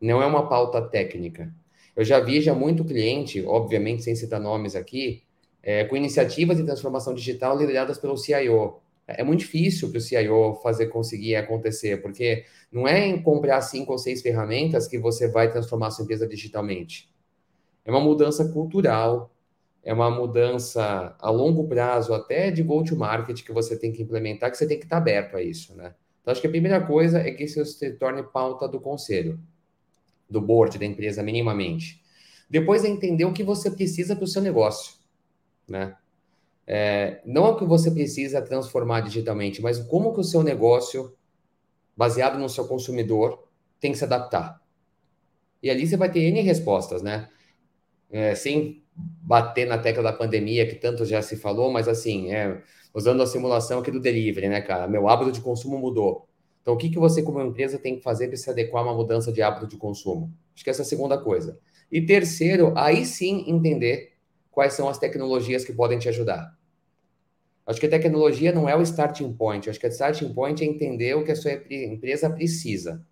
[0.00, 1.54] não é uma pauta técnica.
[1.94, 5.22] Eu já vi já muito cliente, obviamente sem citar nomes aqui,
[5.62, 8.80] é, com iniciativas de transformação digital lideradas pelo CIO.
[9.16, 13.92] É muito difícil para o CIO fazer conseguir acontecer, porque não é em comprar cinco
[13.92, 17.12] ou seis ferramentas que você vai transformar a sua empresa digitalmente.
[17.84, 19.34] É uma mudança cultural,
[19.82, 24.56] é uma mudança a longo prazo, até de go-to-market que você tem que implementar, que
[24.56, 25.94] você tem que estar aberto a isso, né?
[26.20, 29.40] Então, acho que a primeira coisa é que isso se torne pauta do conselho,
[30.30, 32.00] do board da empresa, minimamente.
[32.48, 35.02] Depois é entender o que você precisa para o seu negócio
[35.68, 35.96] né?
[36.66, 41.14] É, não é o que você precisa transformar digitalmente, mas como que o seu negócio,
[41.96, 43.48] baseado no seu consumidor,
[43.80, 44.60] tem que se adaptar.
[45.62, 47.28] E ali você vai ter N respostas, né?
[48.10, 52.60] É, sem bater na tecla da pandemia, que tanto já se falou, mas assim, é,
[52.94, 54.86] usando a simulação aqui do delivery, né, cara?
[54.86, 56.28] Meu hábito de consumo mudou.
[56.60, 58.94] Então, o que, que você, como empresa, tem que fazer para se adequar a uma
[58.94, 60.32] mudança de hábito de consumo?
[60.54, 61.58] Acho que essa é a segunda coisa.
[61.90, 64.11] E terceiro, aí sim entender
[64.52, 66.56] quais são as tecnologias que podem te ajudar.
[67.66, 69.68] Acho que a tecnologia não é o starting point.
[69.68, 73.04] Acho que o starting point é entender o que a sua empresa precisa.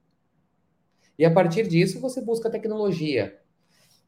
[1.18, 3.38] E a partir disso, você busca tecnologia.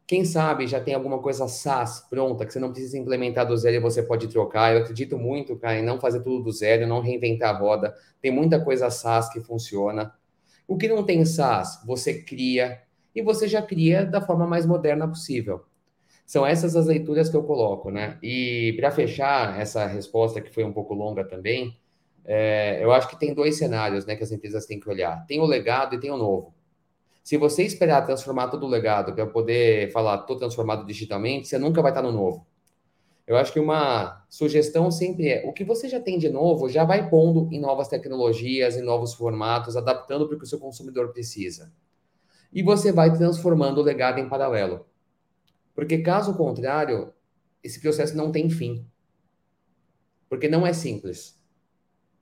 [0.07, 3.77] Quem sabe já tem alguma coisa SaaS pronta que você não precisa implementar do zero
[3.77, 4.75] e você pode trocar.
[4.75, 7.95] Eu acredito muito, cara, em não fazer tudo do zero, não reinventar a roda.
[8.21, 10.13] Tem muita coisa SaaS que funciona.
[10.67, 12.83] O que não tem SaaS, você cria
[13.15, 15.65] e você já cria da forma mais moderna possível.
[16.25, 18.19] São essas as leituras que eu coloco, né?
[18.23, 21.77] E para fechar essa resposta que foi um pouco longa também,
[22.25, 25.27] é, eu acho que tem dois cenários, né, que as empresas têm que olhar.
[25.27, 26.55] Tem o legado e tem o novo.
[27.23, 31.81] Se você esperar transformar todo o legado para poder falar, estou transformado digitalmente, você nunca
[31.81, 32.47] vai estar no novo.
[33.27, 36.85] Eu acho que uma sugestão sempre é: o que você já tem de novo, já
[36.85, 41.13] vai pondo em novas tecnologias, em novos formatos, adaptando para o que o seu consumidor
[41.13, 41.73] precisa.
[42.53, 44.85] E você vai transformando o legado em paralelo.
[45.75, 47.13] Porque, caso contrário,
[47.63, 48.87] esse processo não tem fim.
[50.29, 51.41] Porque não é simples.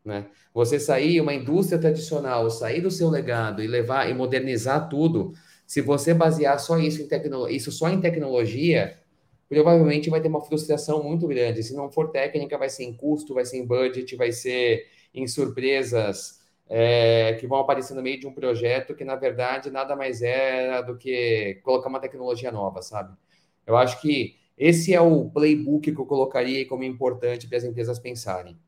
[0.04, 0.26] Né?
[0.54, 5.32] Você sair uma indústria tradicional, sair do seu legado e levar e modernizar tudo,
[5.66, 8.98] se você basear só isso em tecnologia, isso só em tecnologia,
[9.48, 11.62] provavelmente vai ter uma frustração muito grande.
[11.62, 15.26] Se não for técnica, vai ser em custo, vai ser em budget, vai ser em
[15.26, 20.22] surpresas é, que vão aparecer no meio de um projeto que, na verdade, nada mais
[20.22, 23.16] é do que colocar uma tecnologia nova, sabe?
[23.70, 27.98] Eu acho que esse é o playbook que eu colocaria como importante para as empresas
[27.98, 28.58] pensarem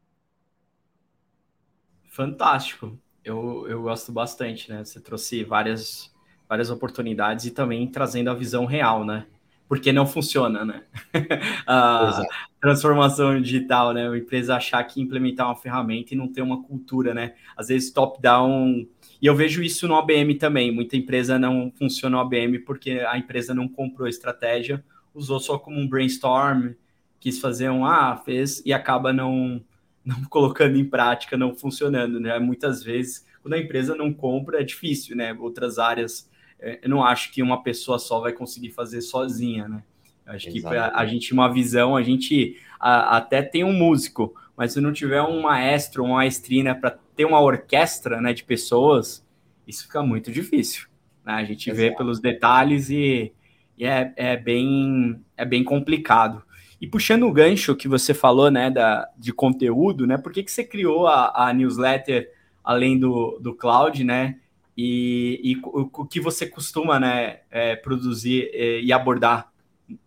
[2.12, 2.96] fantástico.
[3.24, 4.84] Eu, eu gosto bastante, né?
[4.84, 6.14] Você trouxe várias,
[6.48, 9.26] várias oportunidades e também trazendo a visão real, né?
[9.66, 10.84] Porque não funciona, né?
[11.66, 12.22] a
[12.60, 14.10] transformação digital, né?
[14.10, 17.34] A empresa achar que implementar uma ferramenta e não ter uma cultura, né?
[17.56, 18.86] Às vezes top-down.
[19.20, 20.70] E eu vejo isso no ABM também.
[20.70, 25.78] Muita empresa não funciona no ABM porque a empresa não comprou estratégia, usou só como
[25.78, 26.72] um brainstorm,
[27.20, 29.62] quis fazer um ah, fez e acaba não
[30.04, 32.36] não colocando em prática, não funcionando, né?
[32.38, 35.32] Muitas vezes, quando a empresa não compra, é difícil, né?
[35.34, 39.84] Outras áreas, é, eu não acho que uma pessoa só vai conseguir fazer sozinha, né?
[40.26, 40.90] Eu acho Exatamente.
[40.90, 44.80] que a, a gente, uma visão, a gente a, até tem um músico, mas se
[44.80, 49.24] não tiver um maestro, uma maestrina para ter uma orquestra né, de pessoas,
[49.66, 50.88] isso fica muito difícil.
[51.24, 51.34] Né?
[51.34, 51.80] A gente Exato.
[51.80, 53.32] vê pelos detalhes e,
[53.76, 56.42] e é, é, bem, é bem complicado.
[56.80, 60.50] E puxando o gancho que você falou, né, da, de conteúdo, né, por que, que
[60.50, 62.30] você criou a, a newsletter
[62.62, 64.38] além do, do cloud, né,
[64.76, 69.52] e, e o, o, que você costuma, né, é, produzir e, e, abordar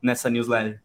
[0.02, 0.82] nessa newsletter?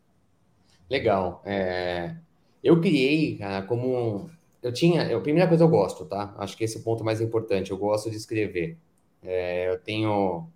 [0.88, 1.42] Legal.
[1.44, 2.14] É,
[2.62, 4.30] eu criei, cara, como
[4.62, 6.34] eu tinha, eu, a primeira coisa eu gosto, tá?
[6.38, 7.70] Acho que esse é o ponto mais importante.
[7.70, 8.76] Eu gosto de escrever.
[9.22, 10.46] É, eu tenho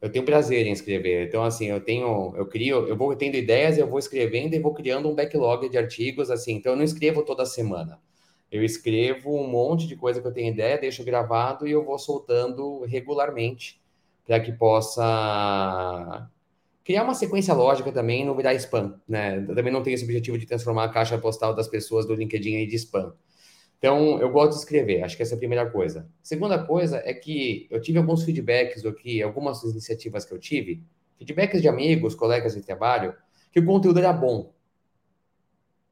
[0.00, 1.28] eu tenho prazer em escrever.
[1.28, 4.72] Então, assim, eu tenho, eu crio, eu vou tendo ideias, eu vou escrevendo e vou
[4.72, 6.54] criando um backlog de artigos, assim.
[6.54, 7.98] Então, eu não escrevo toda semana.
[8.50, 11.98] Eu escrevo um monte de coisa que eu tenho ideia, deixo gravado e eu vou
[11.98, 13.80] soltando regularmente
[14.26, 16.28] para que possa
[16.84, 19.44] criar uma sequência lógica também, não virar spam, né?
[19.48, 22.54] Eu também não tenho esse objetivo de transformar a caixa postal das pessoas do LinkedIn
[22.56, 23.14] em de spam.
[23.80, 26.06] Então, eu gosto de escrever, acho que essa é a primeira coisa.
[26.22, 30.84] Segunda coisa é que eu tive alguns feedbacks aqui, algumas iniciativas que eu tive,
[31.16, 33.14] feedbacks de amigos, colegas de trabalho,
[33.50, 34.52] que o conteúdo era bom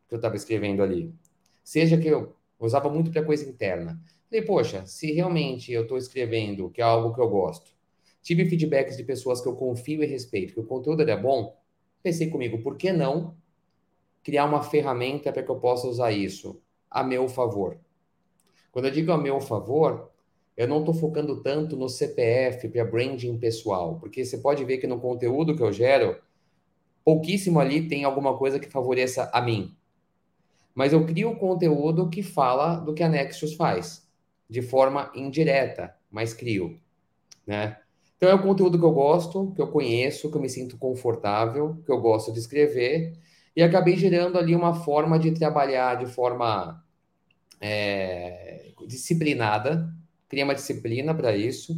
[0.07, 1.15] que eu estava escrevendo ali.
[1.65, 3.99] Seja que eu usava muito para coisa interna.
[4.29, 7.73] Falei, poxa, se realmente eu estou escrevendo, que é algo que eu gosto,
[8.21, 11.59] tive feedbacks de pessoas que eu confio e respeito, que o conteúdo era bom,
[12.03, 13.35] pensei comigo, por que não
[14.23, 17.79] criar uma ferramenta para que eu possa usar isso a meu favor.
[18.71, 20.11] Quando eu digo a meu favor,
[20.57, 24.87] eu não estou focando tanto no CPF para branding pessoal, porque você pode ver que
[24.87, 26.17] no conteúdo que eu gero,
[27.05, 29.75] pouquíssimo ali tem alguma coisa que favoreça a mim.
[30.75, 34.09] Mas eu crio conteúdo que fala do que a Nexus faz,
[34.49, 36.79] de forma indireta, mas crio,
[37.47, 37.79] né?
[38.17, 41.81] Então é o conteúdo que eu gosto, que eu conheço, que eu me sinto confortável,
[41.87, 43.13] que eu gosto de escrever
[43.59, 46.81] e acabei gerando ali uma forma de trabalhar de forma
[47.61, 49.93] é, disciplinada,
[50.29, 51.75] criei uma disciplina para isso,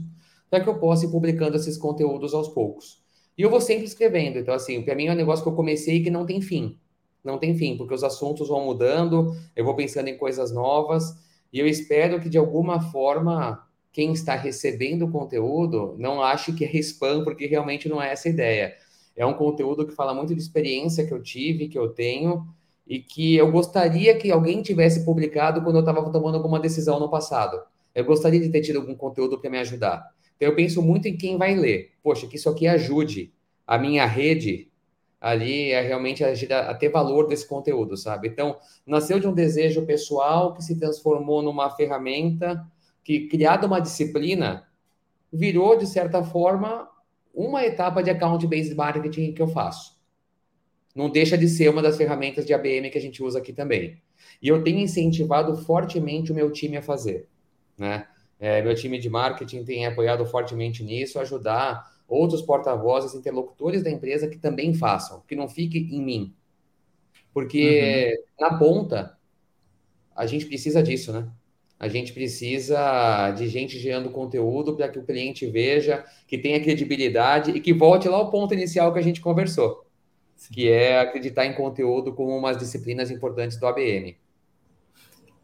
[0.50, 3.02] para que eu possa ir publicando esses conteúdos aos poucos.
[3.36, 6.02] E eu vou sempre escrevendo, então assim, para mim é um negócio que eu comecei
[6.02, 6.78] que não tem fim.
[7.24, 11.16] Não tem fim, porque os assuntos vão mudando, eu vou pensando em coisas novas,
[11.50, 16.66] e eu espero que de alguma forma quem está recebendo o conteúdo não ache que
[16.66, 18.76] é spam, porque realmente não é essa a ideia
[19.16, 22.46] é um conteúdo que fala muito de experiência que eu tive, que eu tenho,
[22.86, 27.08] e que eu gostaria que alguém tivesse publicado quando eu estava tomando alguma decisão no
[27.08, 27.60] passado.
[27.94, 30.10] Eu gostaria de ter tido algum conteúdo para me ajudar.
[30.36, 31.92] Então eu penso muito em quem vai ler.
[32.02, 33.32] Poxa, que isso aqui ajude
[33.66, 34.68] a minha rede
[35.20, 38.26] ali realmente a ter valor desse conteúdo, sabe?
[38.26, 42.66] Então, nasceu de um desejo pessoal que se transformou numa ferramenta
[43.04, 44.66] que, criada uma disciplina,
[45.30, 46.88] virou, de certa forma,
[47.34, 49.98] uma etapa de account-based marketing que eu faço.
[50.94, 54.00] Não deixa de ser uma das ferramentas de ABM que a gente usa aqui também.
[54.42, 57.28] E eu tenho incentivado fortemente o meu time a fazer.
[57.78, 58.06] Né?
[58.38, 64.28] É, meu time de marketing tem apoiado fortemente nisso, ajudar outros porta-vozes, interlocutores da empresa
[64.28, 66.34] que também façam, que não fique em mim.
[67.32, 68.50] Porque uhum.
[68.50, 69.18] na ponta,
[70.14, 71.30] a gente precisa disso, né?
[71.80, 77.52] A gente precisa de gente gerando conteúdo para que o cliente veja, que tenha credibilidade
[77.52, 79.86] e que volte lá ao ponto inicial que a gente conversou,
[80.36, 80.52] Sim.
[80.52, 84.14] que é acreditar em conteúdo como umas disciplinas importantes do ABM.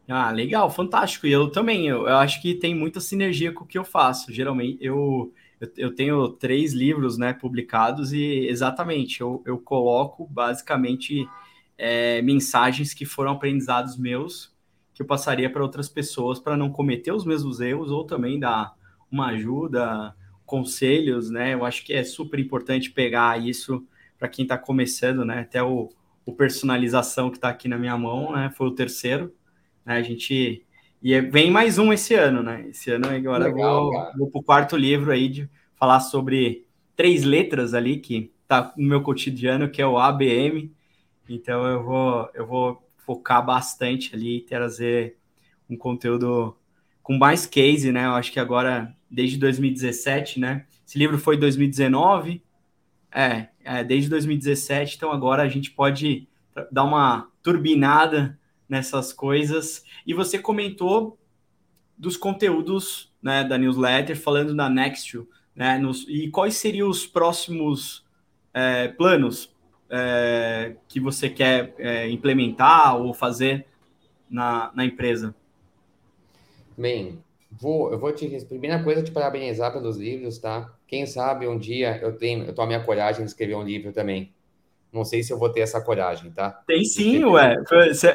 [0.07, 1.25] Ah, legal, fantástico.
[1.25, 4.31] E eu também, eu, eu acho que tem muita sinergia com o que eu faço.
[4.31, 11.27] Geralmente, eu, eu, eu tenho três livros né, publicados e exatamente, eu, eu coloco basicamente
[11.75, 14.55] é, mensagens que foram aprendizados meus
[14.97, 18.73] que eu passaria para outras pessoas para não cometer os mesmos erros ou também dar
[19.11, 21.53] uma ajuda, conselhos, né?
[21.53, 23.85] Eu acho que é super importante pegar isso
[24.17, 25.41] para quem está começando, né?
[25.41, 25.89] Até o,
[26.25, 28.51] o personalização que está aqui na minha mão, né?
[28.57, 29.31] Foi o terceiro,
[29.85, 29.97] né?
[29.97, 30.65] A gente
[31.03, 32.65] e é, vem mais um esse ano, né?
[32.67, 37.23] Esse ano agora Legal, vou, vou para o quarto livro aí de falar sobre três
[37.23, 40.73] letras ali que tá no meu cotidiano, que é o ABM.
[41.29, 45.15] Então eu vou eu vou focar bastante ali e trazer
[45.69, 46.57] um conteúdo
[47.01, 48.05] com mais case, né?
[48.05, 50.65] Eu acho que agora, desde 2017, né?
[50.85, 52.43] Esse livro foi 2019,
[53.09, 56.27] é, é desde 2017, então agora a gente pode
[56.69, 59.85] dar uma turbinada nessas coisas.
[60.05, 61.17] E você comentou
[61.97, 65.77] dos conteúdos né, da newsletter, falando da Nextio, né?
[65.77, 68.05] Nos, e quais seriam os próximos
[68.53, 69.55] é, planos
[69.89, 73.65] é, que você quer é, implementar ou fazer
[74.29, 75.33] na, na empresa?
[76.77, 77.19] Bem,
[77.51, 78.27] vou, eu vou te.
[78.45, 80.71] Primeira coisa, te parabenizar pelos livros, tá?
[80.87, 83.91] Quem sabe um dia eu tenho, eu tomo a minha coragem de escrever um livro
[83.91, 84.33] também.
[84.91, 86.51] Não sei se eu vou ter essa coragem, tá?
[86.65, 87.55] Tem sim, ué.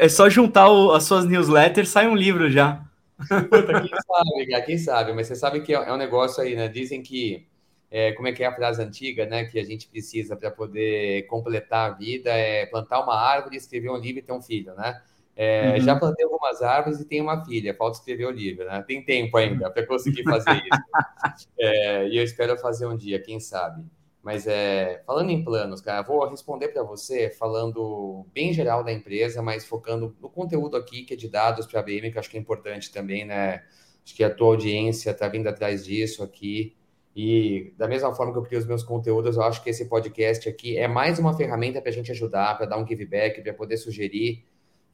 [0.01, 2.83] É só juntar o, as suas newsletters, sai um livro já.
[3.19, 6.69] Puta, quem sabe, quem sabe, mas você sabe que é, é um negócio aí, né?
[6.69, 7.47] Dizem que
[7.95, 9.45] é, como é que é a frase antiga, né?
[9.45, 13.99] Que a gente precisa para poder completar a vida é plantar uma árvore, escrever um
[13.99, 14.99] livro e ter um filho, né?
[15.37, 15.81] É, uhum.
[15.81, 18.83] Já plantei algumas árvores e tenho uma filha, falta escrever o livro, né?
[18.87, 20.69] Tem tempo ainda para conseguir fazer isso.
[21.59, 23.85] É, e eu espero fazer um dia, quem sabe.
[24.23, 29.41] Mas é, falando em planos, cara, vou responder para você falando bem geral da empresa,
[29.43, 32.31] mas focando no conteúdo aqui que é de dados para a BM, que eu acho
[32.31, 33.63] que é importante também, né?
[34.05, 36.75] Acho que a tua audiência está vindo atrás disso aqui.
[37.15, 40.49] E da mesma forma que eu crio os meus conteúdos, eu acho que esse podcast
[40.49, 43.53] aqui é mais uma ferramenta para a gente ajudar, para dar um give back, para
[43.53, 44.45] poder sugerir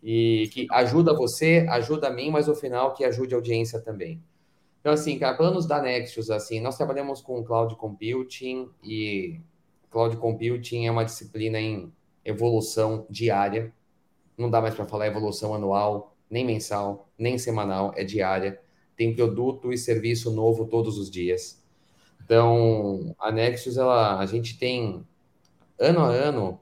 [0.03, 4.23] e que ajuda você, ajuda a mim, mas no final que ajude a audiência também.
[4.81, 9.41] Então, assim, cara, planos da Nexus, assim, nós trabalhamos com Cloud Computing e
[9.91, 11.93] Cloud Computing é uma disciplina em
[12.25, 13.73] evolução diária.
[14.37, 18.61] Não dá mais para falar evolução anual, nem mensal, nem semanal, é diária.
[18.97, 21.58] Tem produto e serviço novo todos os dias.
[22.29, 25.03] Então, a Nexus, ela, a gente tem,
[25.79, 26.61] ano a ano,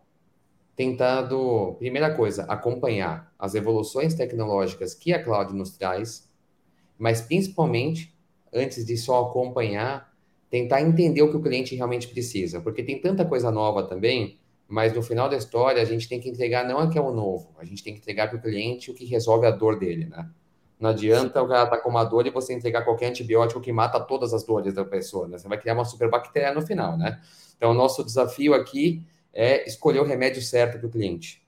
[0.76, 6.30] tentado, primeira coisa, acompanhar as evoluções tecnológicas que a cloud nos traz,
[6.96, 8.16] mas principalmente,
[8.54, 10.14] antes de só acompanhar,
[10.48, 14.94] tentar entender o que o cliente realmente precisa, porque tem tanta coisa nova também, mas
[14.94, 17.56] no final da história a gente tem que entregar não é que é o novo,
[17.58, 20.30] a gente tem que entregar para o cliente o que resolve a dor dele, né?
[20.78, 23.98] Não adianta o cara tá com uma dor e você entregar qualquer antibiótico que mata
[23.98, 25.38] todas as dores da pessoa, né?
[25.38, 27.20] Você vai criar uma superbactéria no final, né?
[27.56, 31.42] Então, o nosso desafio aqui é escolher o remédio certo para o cliente.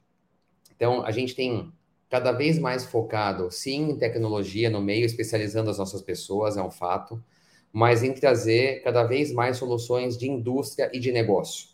[0.75, 1.71] Então, a gente tem
[2.09, 6.71] cada vez mais focado, sim, em tecnologia no meio, especializando as nossas pessoas, é um
[6.71, 7.23] fato,
[7.71, 11.69] mas em trazer cada vez mais soluções de indústria e de negócio.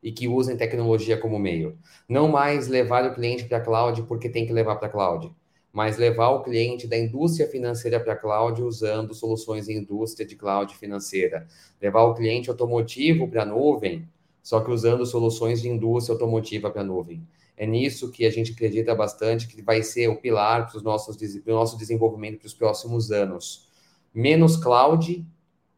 [0.00, 1.76] E que usem tecnologia como meio.
[2.08, 5.34] Não mais levar o cliente para a cloud porque tem que levar para a cloud
[5.74, 10.36] mas levar o cliente da indústria financeira para a cloud usando soluções em indústria de
[10.36, 11.48] cloud financeira.
[11.82, 14.08] Levar o cliente automotivo para a nuvem,
[14.40, 17.26] só que usando soluções de indústria automotiva para a nuvem.
[17.56, 21.76] É nisso que a gente acredita bastante que vai ser o pilar para o nosso
[21.76, 23.68] desenvolvimento para os próximos anos.
[24.14, 25.26] Menos cloud,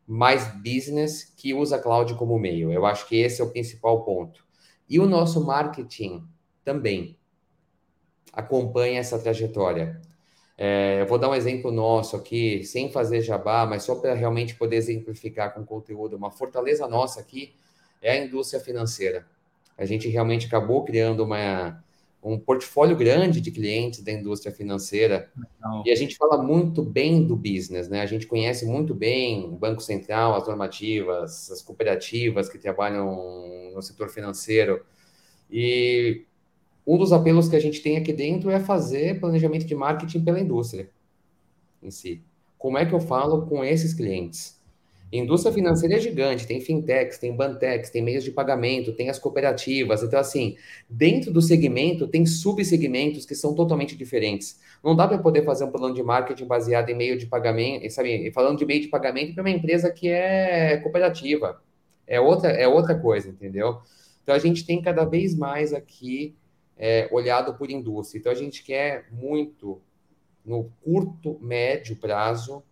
[0.07, 2.71] mais business que usa cloud como meio.
[2.71, 4.45] Eu acho que esse é o principal ponto.
[4.87, 6.23] E o nosso marketing
[6.63, 7.17] também
[8.37, 9.99] acompanha essa trajetória.
[10.59, 14.55] É, eu vou dar um exemplo nosso aqui, sem fazer jabá, mas só para realmente
[14.55, 16.17] poder exemplificar com conteúdo.
[16.17, 17.55] Uma fortaleza nossa aqui
[18.03, 19.27] é a indústria financeira.
[19.77, 21.83] A gente realmente acabou criando uma,
[22.23, 25.31] um portfólio grande de clientes da indústria financeira.
[25.37, 25.83] Legal.
[25.87, 28.01] E a gente fala muito bem do business, né?
[28.01, 33.83] A gente conhece muito bem o Banco Central, as normativas, as cooperativas que trabalham no
[33.83, 34.83] setor financeiro.
[35.51, 36.25] E
[36.87, 40.41] um dos apelos que a gente tem aqui dentro é fazer planejamento de marketing pela
[40.41, 40.89] indústria
[41.83, 42.23] em si.
[42.57, 44.57] Como é que eu falo com esses clientes?
[45.13, 50.03] Indústria financeira é gigante, tem fintechs, tem bantex, tem meios de pagamento, tem as cooperativas.
[50.03, 50.57] Então, assim,
[50.91, 54.61] dentro do segmento tem subsegmentos que são totalmente diferentes.
[54.83, 58.33] Não dá para poder fazer um plano de marketing baseado em meio de pagamento, sabe?
[58.33, 61.63] Falando de meio de pagamento para uma empresa que é cooperativa.
[62.05, 63.79] É outra, é outra coisa, entendeu?
[64.25, 66.35] Então, a gente tem cada vez mais aqui
[66.77, 68.19] é, olhado por indústria.
[68.19, 69.81] Então, a gente quer muito,
[70.45, 72.63] no curto, médio prazo,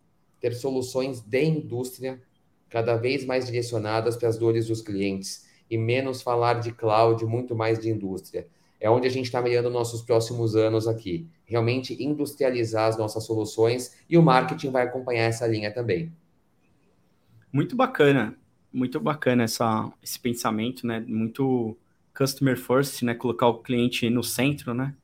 [0.41, 2.23] ter soluções de indústria
[2.69, 7.55] cada vez mais direcionadas para as dores dos clientes e menos falar de cloud, muito
[7.55, 8.47] mais de indústria.
[8.81, 11.27] É onde a gente está mirando nossos próximos anos aqui.
[11.47, 16.13] Realmente industrializar as nossas soluções e o marketing vai acompanhar essa linha também.
[17.51, 18.37] Muito bacana,
[18.73, 21.03] muito bacana essa, esse pensamento, né?
[21.07, 21.77] Muito
[22.17, 23.15] customer first, né?
[23.15, 24.95] Colocar o cliente no centro, né?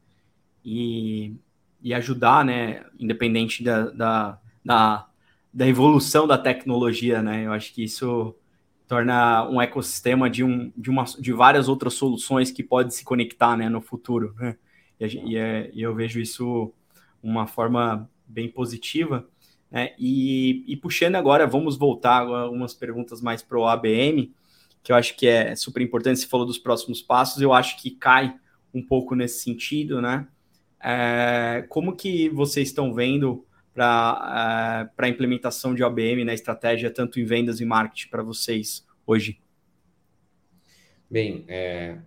[0.65, 1.35] E,
[1.83, 2.85] e ajudar, né?
[2.99, 5.11] Independente da, da, da
[5.53, 7.47] da evolução da tecnologia, né?
[7.47, 8.35] Eu acho que isso
[8.87, 13.57] torna um ecossistema de, um, de, uma, de várias outras soluções que podem se conectar
[13.57, 14.35] né, no futuro.
[14.39, 14.57] Né?
[14.99, 16.73] E, e, é, e eu vejo isso
[17.23, 19.29] uma forma bem positiva.
[19.71, 19.95] Né?
[19.99, 24.33] E, e, puxando agora, vamos voltar algumas perguntas mais para o ABM,
[24.83, 26.20] que eu acho que é super importante.
[26.20, 28.35] Você falou dos próximos passos, eu acho que cai
[28.72, 30.26] um pouco nesse sentido, né?
[30.83, 36.91] É, como que vocês estão vendo para uh, a implementação de OBM na né, estratégia,
[36.91, 39.41] tanto em vendas e marketing para vocês hoje?
[41.09, 41.99] Bem, é,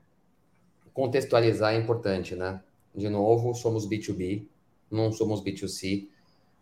[0.93, 2.61] contextualizar é importante, né?
[2.95, 4.45] De novo, somos B2B,
[4.89, 6.07] não somos B2C.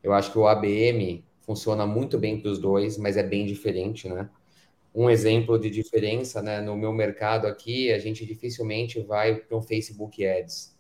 [0.02, 4.08] Eu acho que o ABM funciona muito bem para os dois, mas é bem diferente,
[4.10, 4.30] né?
[4.94, 6.62] Um exemplo de diferença, né?
[6.62, 10.78] No meu mercado aqui, a gente dificilmente vai para um Facebook Ads.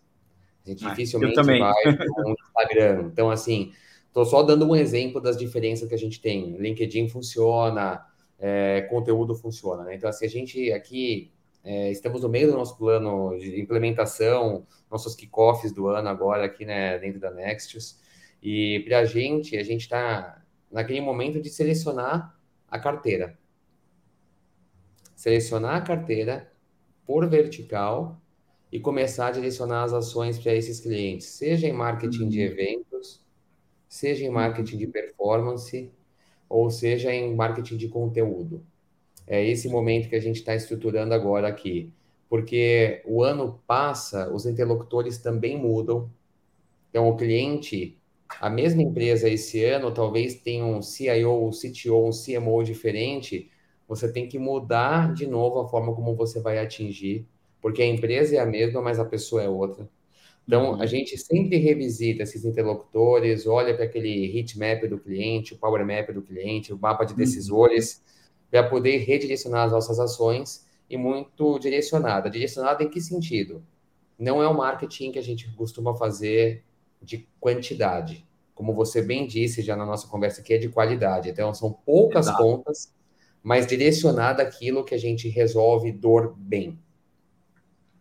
[0.66, 3.10] A gente ah, dificilmente vai para um Instagram.
[3.12, 3.72] Então, assim,
[4.12, 6.58] Estou só dando um exemplo das diferenças que a gente tem.
[6.58, 8.06] LinkedIn funciona,
[8.38, 9.86] é, conteúdo funciona.
[9.86, 9.96] Né?
[9.96, 11.32] Então, assim, a gente aqui
[11.64, 16.66] é, estamos no meio do nosso plano de implementação, nossos kickoffs do ano agora aqui
[16.66, 18.02] né, dentro da Nextius.
[18.44, 22.38] E para a gente, a gente está naquele momento de selecionar
[22.68, 23.40] a carteira.
[25.22, 26.52] Selecionar a carteira
[27.06, 28.20] por vertical
[28.72, 32.46] e começar a direcionar as ações para esses clientes, seja em marketing de uhum.
[32.46, 33.22] eventos,
[33.88, 35.92] seja em marketing de performance
[36.50, 38.66] ou seja em marketing de conteúdo.
[39.28, 41.94] É esse momento que a gente está estruturando agora aqui,
[42.28, 46.10] porque o ano passa, os interlocutores também mudam.
[46.90, 47.96] Então, o cliente,
[48.40, 53.51] a mesma empresa esse ano, talvez tenha um CIO, um CTO, um CMO diferente,
[53.92, 57.28] você tem que mudar de novo a forma como você vai atingir,
[57.62, 59.86] porque a empresa é a mesma, mas a pessoa é outra.
[60.48, 60.88] Então, a uhum.
[60.88, 66.10] gente sempre revisita esses interlocutores, olha para aquele heat map do cliente, o power map
[66.14, 67.18] do cliente, o mapa de uhum.
[67.18, 68.02] decisores,
[68.50, 72.30] para poder redirecionar as nossas ações e muito direcionada.
[72.30, 73.62] Direcionada em que sentido?
[74.18, 76.64] Não é o marketing que a gente costuma fazer
[77.02, 78.26] de quantidade.
[78.56, 81.30] Como você bem disse já na nossa conversa aqui, é de qualidade.
[81.30, 82.42] Então, são poucas Exato.
[82.42, 82.94] contas,
[83.44, 86.78] mas direcionada aquilo que a gente resolve dor bem.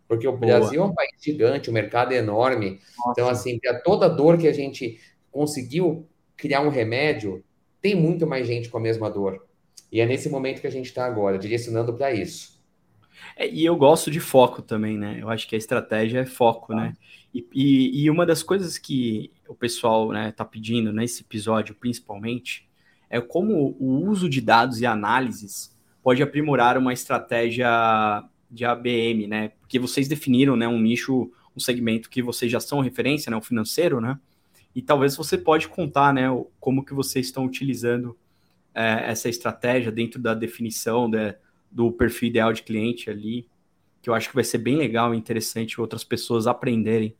[0.06, 0.58] Porque o Boa.
[0.58, 2.80] Brasil é um país gigante, o mercado é enorme.
[2.98, 3.12] Nossa.
[3.12, 4.98] Então, assim, para toda dor que a gente
[5.30, 7.44] conseguiu criar um remédio,
[7.80, 9.46] tem muito mais gente com a mesma dor.
[9.90, 12.60] E é nesse momento que a gente está agora, direcionando para isso.
[13.36, 15.18] É, e eu gosto de foco também, né?
[15.20, 16.94] Eu acho que a estratégia é foco, né?
[17.32, 21.74] E, e, e, uma das coisas que o pessoal está né, tá pedindo nesse episódio,
[21.74, 22.68] principalmente,
[23.10, 27.68] é como o uso de dados e análises pode aprimorar uma estratégia
[28.48, 29.48] de ABM, né?
[29.60, 33.42] Porque vocês definiram, né, um nicho, um segmento que vocês já são referência, né, o
[33.42, 34.18] financeiro, né?
[34.74, 36.28] E talvez você pode contar, né,
[36.60, 38.16] como que vocês estão utilizando
[38.72, 41.34] é, essa estratégia dentro da definição de,
[41.70, 43.48] do perfil ideal de cliente ali,
[44.00, 47.14] que eu acho que vai ser bem legal e interessante outras pessoas aprenderem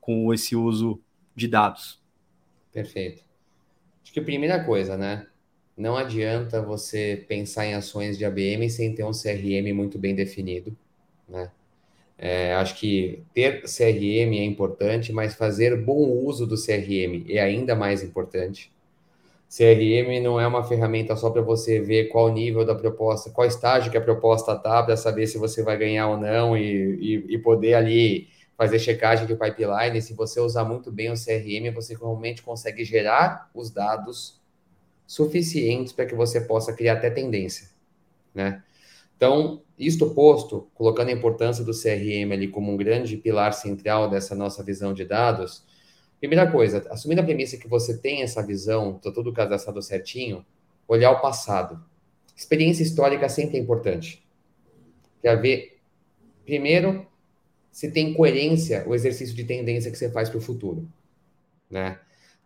[0.00, 1.00] com esse uso
[1.36, 2.02] de dados.
[2.72, 3.22] Perfeito.
[4.02, 5.26] Acho que a primeira coisa, né?
[5.76, 10.76] Não adianta você pensar em ações de ABM sem ter um CRM muito bem definido,
[11.28, 11.50] né?
[12.16, 17.74] É, acho que ter CRM é importante, mas fazer bom uso do CRM é ainda
[17.74, 18.72] mais importante.
[19.48, 23.90] CRM não é uma ferramenta só para você ver qual nível da proposta, qual estágio
[23.90, 26.64] que a proposta está, para saber se você vai ganhar ou não e,
[27.00, 30.00] e, e, poder ali fazer checagem de pipeline.
[30.00, 34.40] Se você usar muito bem o CRM, você realmente consegue gerar os dados
[35.06, 37.68] suficientes para que você possa criar até tendência,
[38.34, 38.62] né?
[39.16, 44.34] Então, isto posto, colocando a importância do CRM ali como um grande pilar central dessa
[44.34, 45.64] nossa visão de dados,
[46.18, 50.44] primeira coisa, assumindo a premissa que você tem essa visão, está tudo cadastrado certinho,
[50.88, 51.82] olhar o passado.
[52.36, 54.24] Experiência histórica sempre é importante.
[55.22, 55.78] Quer ver,
[56.44, 57.06] primeiro,
[57.70, 60.88] se tem coerência o exercício de tendência que você faz para o futuro,
[61.70, 61.98] né?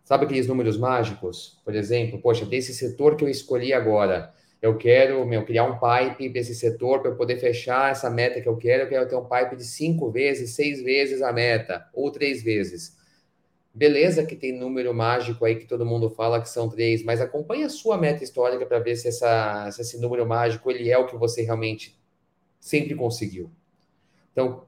[0.09, 1.61] Sabe aqueles números mágicos?
[1.63, 6.31] Por exemplo, poxa, desse setor que eu escolhi agora, eu quero meu, criar um pipe
[6.31, 8.81] para esse setor para eu poder fechar essa meta que eu quero.
[8.85, 12.97] Eu quero ter um pipe de cinco vezes, seis vezes a meta, ou três vezes.
[13.71, 17.65] Beleza que tem número mágico aí que todo mundo fala que são três, mas acompanhe
[17.65, 21.05] a sua meta histórica para ver se, essa, se esse número mágico ele é o
[21.05, 21.95] que você realmente
[22.59, 23.51] sempre conseguiu.
[24.31, 24.63] Então,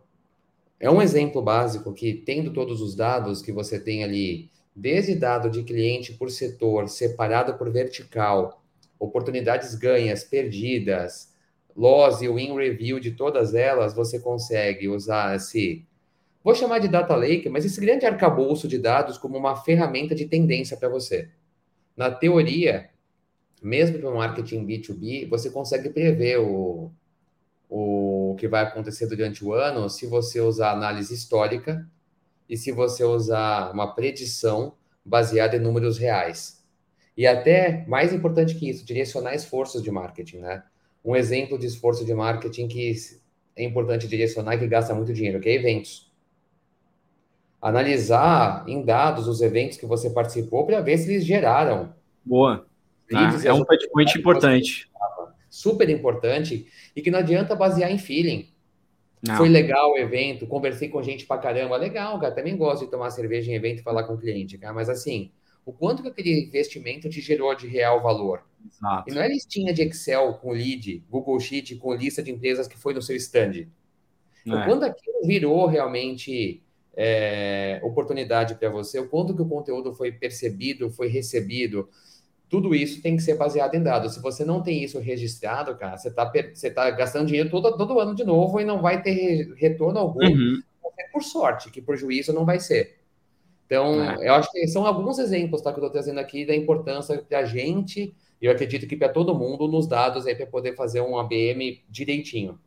[0.80, 5.50] é um exemplo básico que, tendo todos os dados que você tem ali, desde dado
[5.50, 8.64] de cliente por setor, separado por vertical,
[9.00, 11.34] oportunidades ganhas, perdidas,
[11.76, 15.86] loss e win review de todas elas, você consegue usar esse,
[16.44, 20.26] vou chamar de data lake, mas esse grande arcabouço de dados como uma ferramenta de
[20.26, 21.30] tendência para você.
[21.96, 22.90] Na teoria,
[23.62, 26.92] mesmo para o marketing B2B, você consegue prever o,
[27.70, 31.88] o que vai acontecer durante o ano se você usar análise histórica
[32.52, 34.74] e se você usar uma predição
[35.06, 36.62] baseada em números reais.
[37.16, 40.62] E até mais importante que isso, direcionar esforços de marketing, né?
[41.04, 42.93] Um exemplo de esforço de marketing que
[43.56, 46.12] é importante direcionar e que gasta muito dinheiro, que é eventos.
[47.62, 51.95] Analisar em dados os eventos que você participou para ver se eles geraram.
[52.26, 52.66] Boa.
[53.14, 54.91] Ah, é um touchpoint importante.
[55.49, 58.49] Super importante e que não adianta basear em feeling.
[59.24, 59.38] Não.
[59.38, 61.78] Foi legal o evento, conversei com gente pra caramba.
[61.78, 62.34] Legal, cara.
[62.34, 64.74] Também gosto de tomar cerveja em evento e falar com o cliente, cara.
[64.74, 65.32] Mas assim,
[65.66, 68.44] o quanto que aquele investimento te gerou de real valor.
[68.66, 69.10] Exato.
[69.10, 72.78] E não é listinha de Excel com lead, Google Sheet com lista de empresas que
[72.78, 73.68] foi no seu stand.
[74.46, 74.66] Então, é.
[74.66, 76.64] quando aquilo virou realmente
[76.96, 81.88] é, oportunidade para você, o quanto que o conteúdo foi percebido, foi recebido,
[82.52, 84.14] tudo isso tem que ser baseado em dados.
[84.14, 87.97] Se você não tem isso registrado, cara, você está você tá gastando dinheiro todo, todo
[87.97, 90.26] ano de novo e não vai ter retorno algum.
[90.26, 90.62] Uhum.
[91.14, 92.97] Por sorte, que por juízo não vai ser.
[93.66, 94.28] Então, é.
[94.28, 97.39] eu acho que são alguns exemplos tá, que eu estou trazendo aqui da importância para
[97.39, 100.99] a gente, e eu acredito que para todo mundo, nos dados aí para poder fazer
[100.99, 102.60] um ABM direitinho.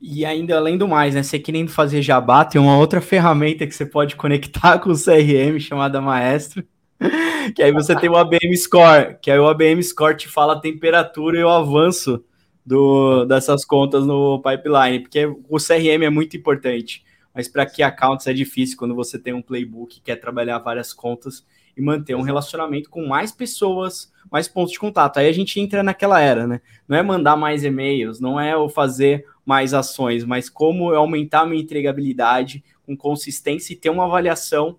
[0.00, 1.24] E ainda além do mais, né?
[1.24, 5.58] Você querendo fazer jabá, tem uma outra ferramenta que você pode conectar com o CRM
[5.58, 6.64] chamada Maestro.
[7.54, 10.60] Que aí você tem o ABM Score, que aí o ABM Score te fala a
[10.60, 12.24] temperatura e o avanço
[12.64, 18.26] do, dessas contas no pipeline, porque o CRM é muito importante mas para que accounts
[18.26, 21.44] é difícil quando você tem um playbook quer trabalhar várias contas
[21.76, 25.16] e manter um relacionamento com mais pessoas, mais pontos de contato.
[25.16, 26.60] Aí a gente entra naquela era, né?
[26.86, 31.46] Não é mandar mais e-mails, não é o fazer mais ações, mas como aumentar a
[31.46, 34.78] minha entregabilidade com consistência e ter uma avaliação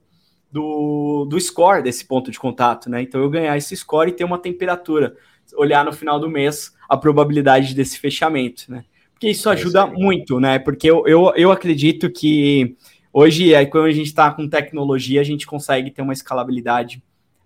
[0.54, 3.01] do, do score desse ponto de contato, né?
[3.01, 5.18] Então eu ganhar esse score e ter uma temperatura,
[5.56, 8.86] olhar no final do mês a probabilidade desse fechamento, né?
[9.20, 10.60] que isso é ajuda é muito, né?
[10.60, 12.76] Porque eu, eu, eu acredito que
[13.12, 17.01] hoje, é, quando a gente está com tecnologia, a gente consegue ter uma escalabilidade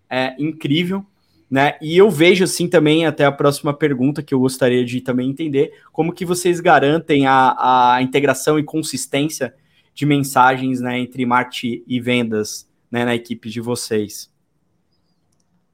[0.10, 1.06] é, incrível,
[1.50, 1.76] né?
[1.82, 5.72] E eu vejo assim também, até a próxima pergunta que eu gostaria de também entender,
[5.94, 9.54] como que vocês garantem a, a integração e consistência
[9.94, 14.32] de mensagens né, entre marketing e vendas né, na equipe de vocês?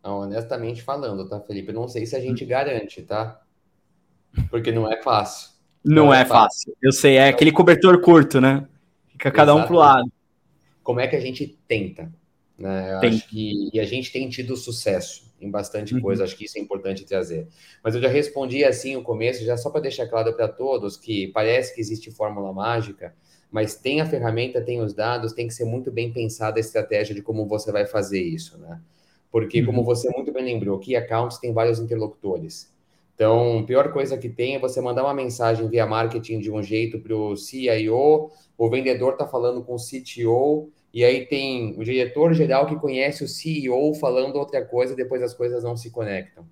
[0.04, 1.70] Honestamente falando, tá, Felipe?
[1.70, 3.42] Eu não sei se a gente garante, tá?
[4.50, 5.52] Porque não é fácil.
[5.84, 6.72] Não, não é, é fácil.
[6.72, 6.78] fácil.
[6.82, 8.68] Eu sei, é aquele cobertor curto, né?
[9.10, 9.66] Fica cada Exatamente.
[9.66, 10.12] um pro lado.
[10.82, 12.12] Como é que a gente tenta?
[12.58, 12.94] Né?
[12.96, 16.02] Acho que e a gente tem tido sucesso em bastante uhum.
[16.02, 17.48] coisa, acho que isso é importante trazer.
[17.84, 21.28] Mas eu já respondi assim no começo, já só para deixar claro para todos que
[21.30, 23.14] parece que existe fórmula mágica,
[23.54, 27.14] mas tem a ferramenta, tem os dados, tem que ser muito bem pensada a estratégia
[27.14, 28.82] de como você vai fazer isso, né?
[29.32, 29.68] Porque, uhum.
[29.68, 32.74] como você muito bem lembrou, que accounts tem vários interlocutores.
[33.14, 36.64] Então, a pior coisa que tem é você mandar uma mensagem via marketing de um
[36.64, 41.84] jeito para o CIO, o vendedor está falando com o CTO, e aí tem o
[41.84, 46.44] diretor geral que conhece o CEO falando outra coisa, depois as coisas não se conectam.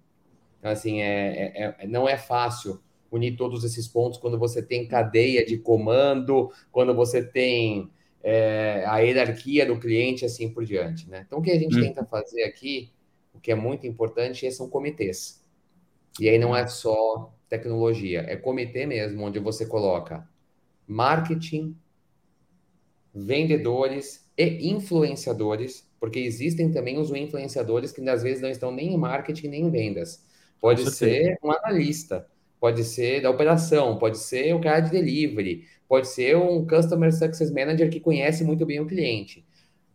[0.59, 2.79] Então, assim, é, é, é, não é fácil
[3.11, 7.91] unir todos esses pontos quando você tem cadeia de comando, quando você tem
[8.23, 11.09] é, a hierarquia do cliente, assim por diante.
[11.09, 11.23] Né?
[11.27, 11.81] Então, o que a gente hum.
[11.81, 12.91] tenta fazer aqui,
[13.33, 15.43] o que é muito importante, são comitês.
[16.19, 20.27] E aí não é só tecnologia, é comitê mesmo, onde você coloca
[20.87, 21.75] marketing,
[23.13, 28.97] vendedores e influenciadores, porque existem também os influenciadores que às vezes não estão nem em
[28.97, 30.25] marketing nem em vendas.
[30.59, 32.27] Pode ser um analista,
[32.61, 37.49] pode ser da operação, pode ser o cara de delivery, pode ser um Customer Success
[37.49, 39.43] Manager que conhece muito bem o cliente.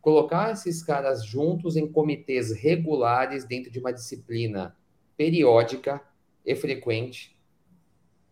[0.00, 4.76] Colocar esses caras juntos em comitês regulares dentro de uma disciplina
[5.16, 6.02] periódica
[6.44, 7.36] e frequente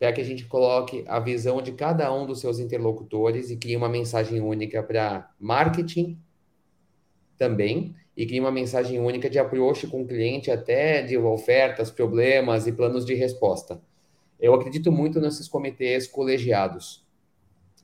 [0.01, 3.77] para que a gente coloque a visão de cada um dos seus interlocutores e crie
[3.77, 6.19] uma mensagem única para marketing
[7.39, 12.67] também e crie uma mensagem única de approach com o cliente até de ofertas, problemas
[12.67, 13.81] e planos de resposta.
[14.39, 17.05] Eu acredito muito nesses comitês colegiados.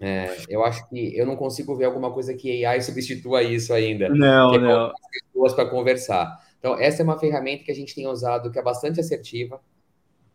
[0.02, 4.08] É, eu acho que eu não consigo ver alguma coisa que AI substitua isso ainda.
[4.08, 4.92] Não, não.
[5.32, 6.38] pessoas para conversar.
[6.58, 9.60] Então, essa é uma ferramenta que a gente tem usado que é bastante assertiva,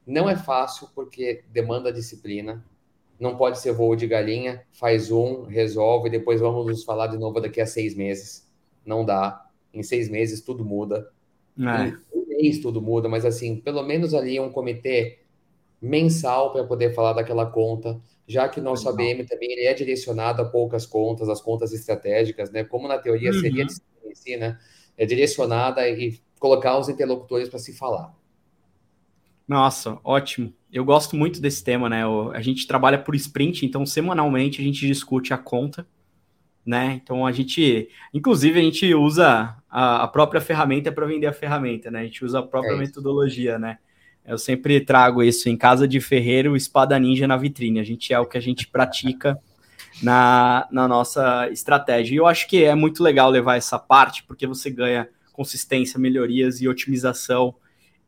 [0.05, 2.63] não é fácil porque demanda disciplina.
[3.19, 7.39] Não pode ser voo de galinha, faz um, resolve, depois vamos nos falar de novo
[7.39, 8.47] daqui a seis meses.
[8.85, 9.49] Não dá.
[9.73, 11.09] Em seis meses tudo muda.
[11.57, 11.87] É.
[11.87, 15.19] Em um mês tudo muda, mas assim, pelo menos ali um comitê
[15.85, 20.45] mensal para poder falar daquela conta, já que nosso ABM também ele é direcionado a
[20.45, 22.63] poucas contas, as contas estratégicas, né?
[22.63, 23.39] Como na teoria uhum.
[23.39, 23.65] seria
[24.13, 24.57] si, né?
[24.97, 28.13] É direcionada e colocar os interlocutores para se falar.
[29.47, 30.53] Nossa, ótimo.
[30.71, 32.03] Eu gosto muito desse tema, né?
[32.33, 35.87] A gente trabalha por sprint, então semanalmente a gente discute a conta,
[36.65, 36.99] né?
[37.01, 41.99] Então a gente, inclusive, a gente usa a, própria ferramenta para vender a ferramenta, né?
[41.99, 43.77] A gente usa a própria é metodologia, né?
[44.27, 47.79] Eu sempre trago isso em casa de ferreiro, espada ninja na vitrine.
[47.79, 49.39] A gente é o que a gente pratica
[50.01, 52.15] na, na nossa estratégia.
[52.15, 56.61] E eu acho que é muito legal levar essa parte, porque você ganha consistência, melhorias
[56.61, 57.55] e otimização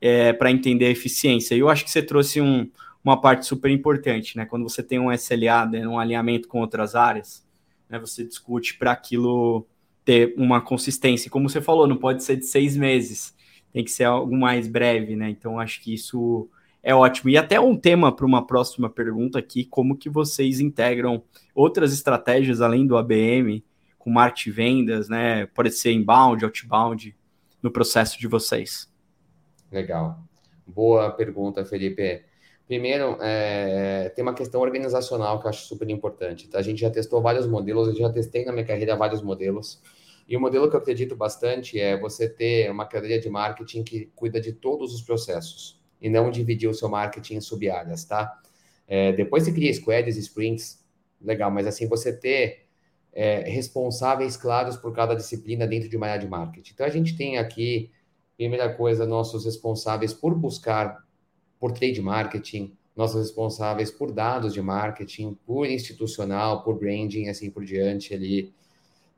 [0.02, 1.56] é, para entender a eficiência.
[1.56, 2.70] E eu acho que você trouxe um,
[3.04, 4.46] uma parte super importante, né?
[4.46, 7.46] Quando você tem um SLA, né, um alinhamento com outras áreas,
[7.90, 9.68] né, você discute para aquilo
[10.04, 11.30] ter uma consistência.
[11.30, 13.36] Como você falou, não pode ser de seis meses,
[13.78, 15.30] tem que ser algo mais breve, né?
[15.30, 16.50] Então acho que isso
[16.82, 17.30] é ótimo.
[17.30, 21.22] E até um tema para uma próxima pergunta aqui, como que vocês integram
[21.54, 23.64] outras estratégias além do ABM,
[24.00, 25.46] com marketing vendas, né?
[25.54, 27.16] Pode ser inbound, outbound,
[27.62, 28.92] no processo de vocês.
[29.72, 30.24] Legal.
[30.66, 32.24] Boa pergunta, Felipe.
[32.66, 36.50] Primeiro, é, tem uma questão organizacional que eu acho super importante.
[36.50, 36.58] Tá?
[36.58, 39.80] A gente já testou vários modelos, eu já testei na minha carreira vários modelos.
[40.28, 44.12] E o modelo que eu acredito bastante é você ter uma cadeia de marketing que
[44.16, 48.40] cuida de todos os processos e não dividir o seu marketing em sub-áreas, tá?
[48.88, 50.84] É, depois você cria squads, sprints,
[51.22, 52.66] legal, mas assim, você ter
[53.14, 56.72] é, responsáveis claros por cada disciplina dentro de uma área de marketing.
[56.74, 57.90] Então, a gente tem aqui
[58.38, 61.04] Primeira coisa, nossos responsáveis por buscar
[61.60, 67.66] por trade marketing, nossos responsáveis por dados de marketing, por institucional, por branding, assim por
[67.66, 68.54] diante, ali,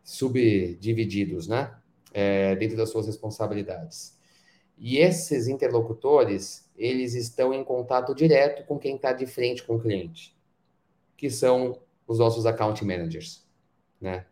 [0.09, 1.71] subdivididos, né?
[2.11, 4.17] É, dentro das suas responsabilidades.
[4.75, 9.79] E esses interlocutores, eles estão em contato direto com quem está de frente com o
[9.79, 10.35] cliente,
[11.15, 13.45] que são os nossos account managers,
[14.01, 14.25] né?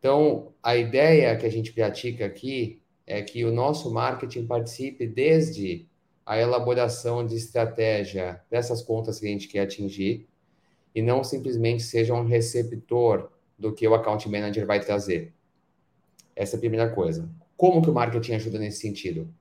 [0.00, 5.86] Então, a ideia que a gente pratica aqui é que o nosso marketing participe desde
[6.26, 10.26] a elaboração de estratégia dessas contas que a gente quer atingir
[10.92, 13.30] e não simplesmente seja um receptor
[13.62, 15.32] do que o account manager vai trazer.
[16.34, 17.30] Essa é a primeira coisa.
[17.56, 19.32] Como que o marketing ajuda nesse sentido?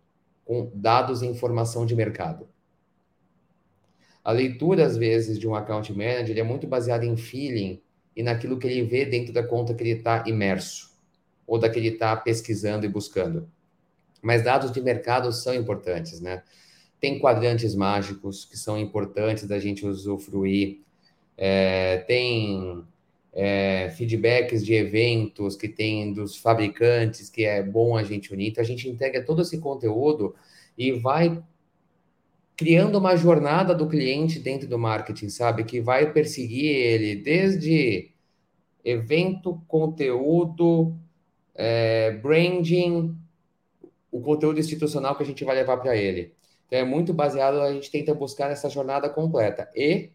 [0.46, 2.48] Com dados e informação de mercado.
[4.24, 7.82] A leitura, às vezes, de um account manager é muito baseada em feeling
[8.16, 10.92] e naquilo que ele vê dentro da conta que ele está imerso
[11.48, 13.50] ou da que ele está pesquisando e buscando.
[14.22, 16.44] Mas dados de mercado são importantes, né?
[17.00, 20.82] Tem quadrantes mágicos que são importantes da gente usufruir.
[21.36, 22.86] É, tem
[23.34, 28.50] é, feedbacks de eventos que tem dos fabricantes que é bom a gente unir.
[28.50, 30.36] Então, a gente integra todo esse conteúdo
[30.78, 31.42] e vai
[32.58, 35.64] criando uma jornada do cliente dentro do marketing, sabe?
[35.64, 38.12] Que vai perseguir ele desde
[38.84, 40.96] evento, conteúdo,
[41.56, 43.16] é, branding,
[44.12, 46.34] o conteúdo institucional que a gente vai levar para ele.
[46.68, 49.70] Então, é muito baseado, a gente tenta buscar essa jornada completa.
[49.76, 50.12] E,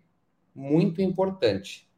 [0.54, 1.88] muito importante,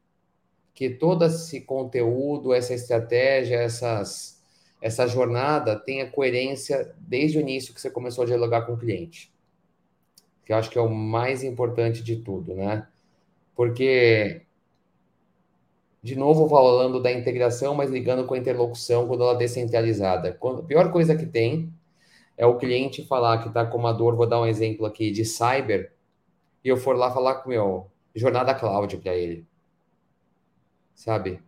[0.79, 4.41] que todo esse conteúdo, essa estratégia, essas,
[4.81, 9.29] essa jornada tenha coerência desde o início que você começou a dialogar com o cliente.
[10.45, 12.87] Que eu acho que é o mais importante de tudo, né?
[13.53, 14.43] Porque
[16.01, 20.29] de novo falando da integração, mas ligando com a interlocução quando ela é descentralizada.
[20.41, 21.73] a pior coisa que tem
[22.37, 25.25] é o cliente falar que está com uma dor, vou dar um exemplo aqui de
[25.25, 25.91] cyber,
[26.63, 29.45] e eu for lá falar com o meu jornada cloud para ele.
[30.99, 31.39] Sabe?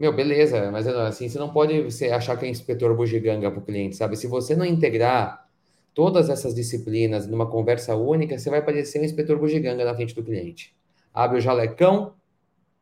[0.00, 3.94] Meu, beleza, mas assim, você não pode achar que é inspetor bugiganga para o cliente,
[3.94, 4.16] sabe?
[4.16, 5.48] Se você não integrar
[5.94, 10.24] todas essas disciplinas numa conversa única, você vai parecer um inspetor bugiganga na frente do
[10.24, 10.74] cliente.
[11.14, 12.14] Abre o jalecão,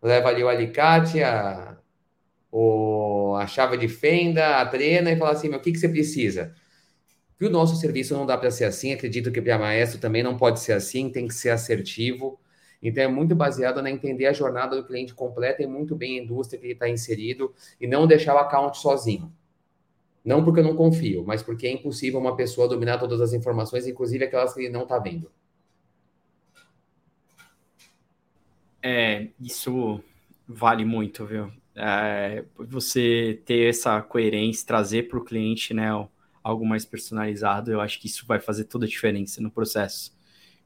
[0.03, 1.77] leva ali o alicate, a,
[2.51, 5.91] o, a chave de fenda, a trena e fala assim, meu, o que, que você
[5.91, 6.55] precisa?
[7.39, 10.39] Que o nosso serviço não dá para ser assim, acredito que para maestro também não
[10.39, 12.41] pode ser assim, tem que ser assertivo.
[12.83, 16.23] Então, é muito baseado na entender a jornada do cliente completa e muito bem a
[16.23, 19.33] indústria que ele está inserido e não deixar o account sozinho.
[20.25, 23.87] Não porque eu não confio, mas porque é impossível uma pessoa dominar todas as informações,
[23.87, 25.31] inclusive aquelas que ele não está vendo.
[28.83, 30.03] É, isso
[30.47, 31.51] vale muito, viu?
[31.75, 35.89] É, você ter essa coerência, trazer para o cliente né,
[36.43, 40.17] algo mais personalizado, eu acho que isso vai fazer toda a diferença no processo.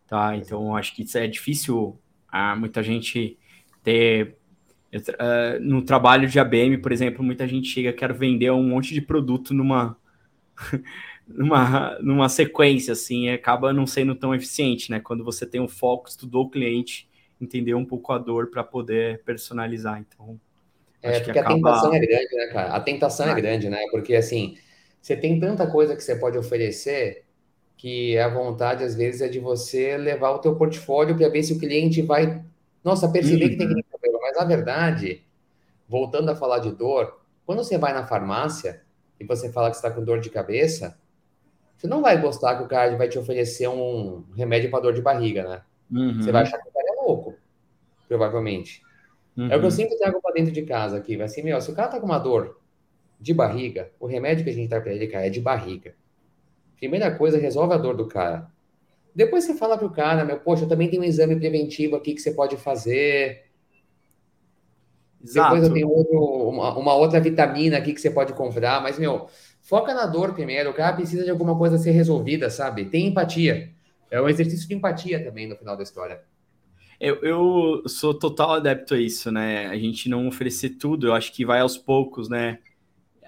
[0.07, 0.37] Tá?
[0.37, 1.99] Então, acho que é difícil
[2.33, 3.39] ah, muita gente
[3.83, 4.37] ter.
[4.95, 9.01] Uh, no trabalho de ABM, por exemplo, muita gente chega, quer vender um monte de
[9.01, 9.97] produto numa,
[11.27, 15.01] numa, numa sequência, assim, acaba não sendo tão eficiente, né?
[15.01, 17.09] Quando você tem um foco, estudou o cliente,
[17.41, 19.99] entendeu um pouco a dor para poder personalizar.
[19.99, 20.39] Então,
[21.01, 21.49] é, porque acaba...
[21.49, 22.69] a tentação é grande, né, cara?
[22.75, 23.31] A tentação ah.
[23.31, 23.81] é grande, né?
[23.91, 24.59] Porque, assim,
[25.01, 27.22] você tem tanta coisa que você pode oferecer
[27.83, 31.53] que a vontade, às vezes, é de você levar o teu portfólio para ver se
[31.53, 32.41] o cliente vai,
[32.85, 33.51] nossa, perceber uhum.
[33.51, 34.19] que tem aquele problema.
[34.23, 35.25] Mas, na verdade,
[35.89, 38.83] voltando a falar de dor, quando você vai na farmácia
[39.19, 40.97] e você fala que está com dor de cabeça,
[41.77, 45.03] você não vai gostar que o cara vai te oferecer um remédio para dor de
[45.03, 45.63] barriga, né?
[45.91, 46.23] Uhum.
[46.23, 47.35] Você vai achar que o cara é louco,
[48.07, 48.81] provavelmente.
[49.37, 49.47] Uhum.
[49.47, 49.71] É o que eu uhum.
[49.73, 51.17] sempre trago para dentro de casa aqui.
[51.17, 52.61] Vai assim, meu, se o cara tá com uma dor
[53.21, 55.97] de barriga, o remédio que a gente dá para ele, cara, é de barriga.
[56.83, 58.51] Primeira coisa, resolve a dor do cara.
[59.15, 62.21] Depois você fala pro cara, meu, poxa, eu também tenho um exame preventivo aqui que
[62.21, 63.45] você pode fazer.
[65.23, 65.55] Exato.
[65.55, 66.19] Depois eu tenho outro,
[66.49, 69.29] uma, uma, outra vitamina aqui que você pode comprar, mas, meu,
[69.61, 70.71] foca na dor primeiro.
[70.71, 72.87] O cara precisa de alguma coisa ser resolvida, sabe?
[72.87, 73.71] Tem empatia.
[74.11, 76.21] É um exercício de empatia também no final da história.
[76.99, 79.69] Eu, eu sou total adepto a isso, né?
[79.69, 82.59] A gente não oferecer tudo, eu acho que vai aos poucos, né?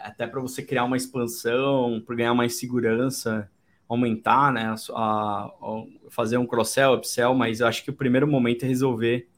[0.05, 3.51] Até para você criar uma expansão, para ganhar mais segurança,
[3.89, 8.65] aumentar, né, a, a, fazer um cross-sell, upsell, mas eu acho que o primeiro momento
[8.65, 9.29] é resolver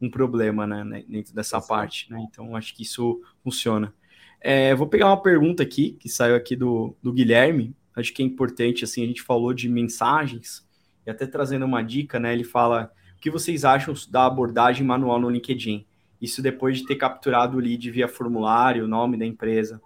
[0.00, 1.68] um problema, né, dentro dessa Sim.
[1.68, 3.92] parte, né, então acho que isso funciona.
[4.40, 8.26] É, vou pegar uma pergunta aqui, que saiu aqui do, do Guilherme, acho que é
[8.26, 10.64] importante, assim, a gente falou de mensagens,
[11.04, 15.18] e até trazendo uma dica, né, ele fala, o que vocês acham da abordagem manual
[15.18, 15.84] no LinkedIn?
[16.20, 19.80] Isso depois de ter capturado o lead via formulário, o nome da empresa.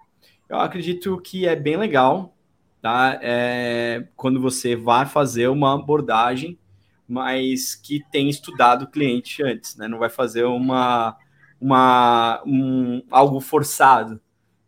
[0.48, 2.34] Eu acredito que é bem legal,
[2.80, 3.18] tá?
[3.22, 6.58] É, quando você vai fazer uma abordagem,
[7.06, 9.86] mas que tem estudado o cliente antes, né?
[9.86, 11.16] Não vai fazer uma,
[11.60, 14.20] uma um, algo forçado,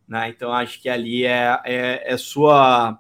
[0.07, 0.29] né?
[0.29, 2.99] Então acho que ali é, é, é sua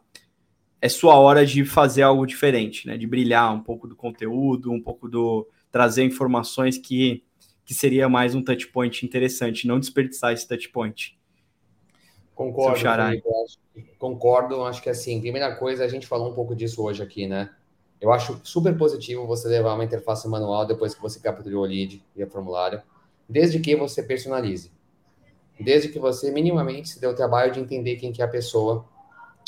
[0.83, 2.97] é sua hora de fazer algo diferente, né?
[2.97, 7.23] De brilhar um pouco do conteúdo, um pouco do trazer informações que
[7.65, 11.20] que seria mais um touch point interessante, não desperdiçar esse touch point.
[12.41, 13.59] Concordo, acho,
[13.99, 14.65] concordo.
[14.65, 17.51] Acho que assim, primeira coisa, a gente falou um pouco disso hoje aqui, né?
[18.01, 22.03] Eu acho super positivo você levar uma interface manual depois que você capturou o lead
[22.17, 22.81] e o formulário,
[23.29, 24.73] desde que você personalize.
[25.61, 28.87] Desde que você minimamente se dê o trabalho de entender quem que é a pessoa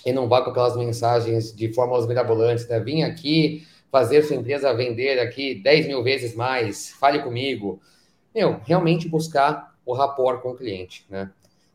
[0.05, 2.79] e não vá com aquelas mensagens de fórmulas mirabolantes, né?
[2.79, 7.81] Vim aqui fazer sua empresa vender aqui 10 mil vezes mais, fale comigo.
[8.35, 11.31] Meu, realmente buscar o rapport com o cliente, né?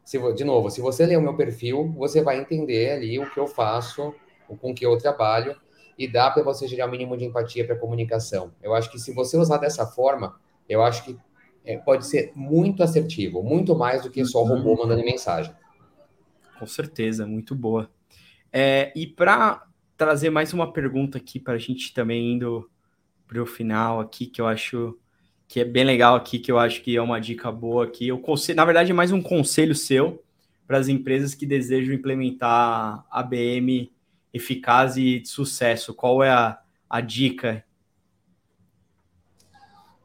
[0.07, 3.37] Se, de novo, se você ler o meu perfil, você vai entender ali o que
[3.37, 4.15] eu faço,
[4.47, 5.53] com que eu trabalho,
[5.97, 8.53] e dá para você gerar o um mínimo de empatia para a comunicação.
[8.63, 10.39] Eu acho que se você usar dessa forma,
[10.69, 11.17] eu acho que
[11.65, 14.63] é, pode ser muito assertivo, muito mais do que só uhum.
[14.63, 15.53] robô mandando mensagem.
[16.57, 17.91] Com certeza, muito boa.
[18.49, 22.71] É, e para trazer mais uma pergunta aqui para a gente também indo
[23.27, 24.97] para o final aqui, que eu acho
[25.47, 28.07] que é bem legal aqui, que eu acho que é uma dica boa aqui.
[28.07, 30.21] Eu conselho, na verdade, é mais um conselho seu
[30.67, 33.89] para as empresas que desejam implementar ABM
[34.33, 35.93] eficaz e de sucesso.
[35.93, 37.63] Qual é a, a dica?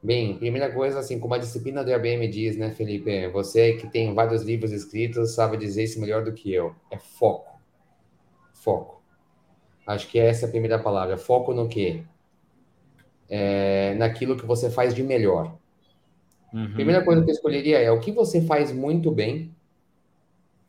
[0.01, 3.27] Bem, primeira coisa, assim, como a disciplina do ABM diz, né, Felipe?
[3.29, 6.75] Você que tem vários livros escritos sabe dizer isso melhor do que eu.
[6.89, 7.59] É foco.
[8.53, 9.01] Foco.
[9.85, 11.17] Acho que essa é a primeira palavra.
[11.17, 12.03] Foco no quê?
[13.35, 15.57] É, naquilo que você faz de melhor.
[16.53, 16.71] Uhum.
[16.73, 19.55] Primeira coisa que eu escolheria é o que você faz muito bem,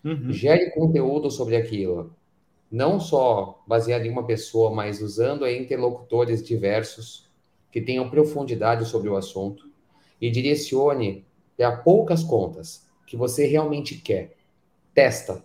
[0.02, 0.32] uhum.
[0.32, 2.16] gere conteúdo sobre aquilo.
[2.72, 7.28] Não só baseado em uma pessoa, mas usando interlocutores diversos
[7.70, 9.68] que tenham profundidade sobre o assunto
[10.18, 11.26] e direcione
[11.58, 12.88] para poucas contas.
[13.06, 14.34] que você realmente quer.
[14.94, 15.44] Testa.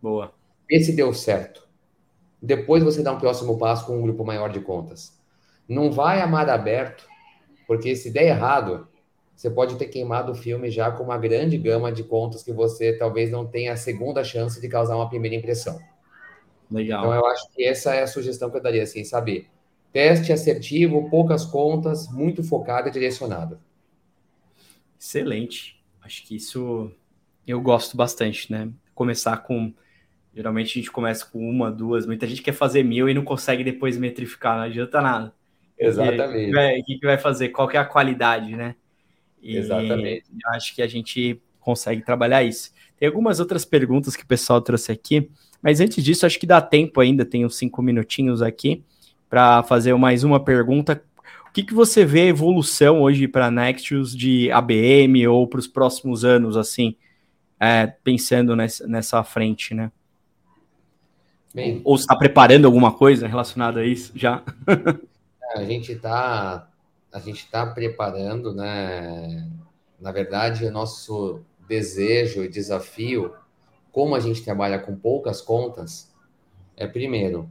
[0.00, 0.32] Boa.
[0.68, 1.68] Vê se deu certo.
[2.40, 5.19] Depois você dá um próximo passo com um grupo maior de contas.
[5.70, 7.06] Não vai amar aberto,
[7.64, 8.88] porque se der errado,
[9.36, 12.92] você pode ter queimado o filme já com uma grande gama de contas que você
[12.94, 15.78] talvez não tenha a segunda chance de causar uma primeira impressão.
[16.68, 17.04] Legal.
[17.04, 19.48] Então eu acho que essa é a sugestão que eu daria, assim, sabe?
[19.92, 23.60] Teste assertivo, poucas contas, muito focado e direcionado.
[24.98, 25.80] Excelente.
[26.02, 26.90] Acho que isso
[27.46, 28.68] eu gosto bastante, né?
[28.92, 29.72] Começar com.
[30.34, 32.06] Geralmente a gente começa com uma, duas.
[32.06, 35.39] Muita gente quer fazer mil e não consegue depois metrificar, não adianta nada.
[35.80, 36.54] Exatamente.
[36.54, 37.48] O que, que vai fazer?
[37.48, 38.74] Qual que é a qualidade, né?
[39.42, 40.24] E Exatamente.
[40.48, 42.72] acho que a gente consegue trabalhar isso.
[42.98, 45.30] Tem algumas outras perguntas que o pessoal trouxe aqui,
[45.62, 48.84] mas antes disso, acho que dá tempo ainda, tem uns cinco minutinhos aqui,
[49.28, 51.02] para fazer mais uma pergunta.
[51.48, 55.66] O que, que você vê a evolução hoje para Nexus de ABM ou para os
[55.66, 56.94] próximos anos, assim,
[57.58, 59.90] é, pensando nessa, nessa frente, né?
[61.52, 64.42] Bem, ou está preparando alguma coisa relacionada a isso já?
[65.54, 66.66] a gente está
[67.12, 69.50] a gente está preparando, né?
[70.00, 73.34] Na verdade, o nosso desejo e desafio,
[73.90, 76.12] como a gente trabalha com poucas contas,
[76.76, 77.50] é primeiro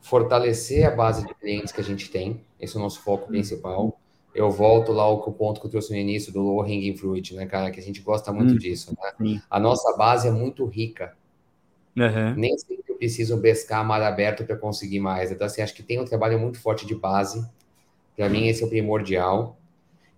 [0.00, 2.40] fortalecer a base de clientes que a gente tem.
[2.60, 3.98] Esse é o nosso foco principal.
[4.34, 7.46] Eu volto lá ao ponto que eu trouxe no início do low hanging fruit, né,
[7.46, 7.70] cara?
[7.70, 8.94] Que a gente gosta muito hum, disso.
[9.18, 9.42] Né?
[9.50, 11.16] A nossa base é muito rica.
[11.96, 12.34] Uhum.
[12.36, 15.30] Nem sempre eu preciso pescar mar aberto para conseguir mais.
[15.30, 17.46] Então, assim, acho que tem um trabalho muito forte de base
[18.16, 19.56] para mim, esse é o primordial.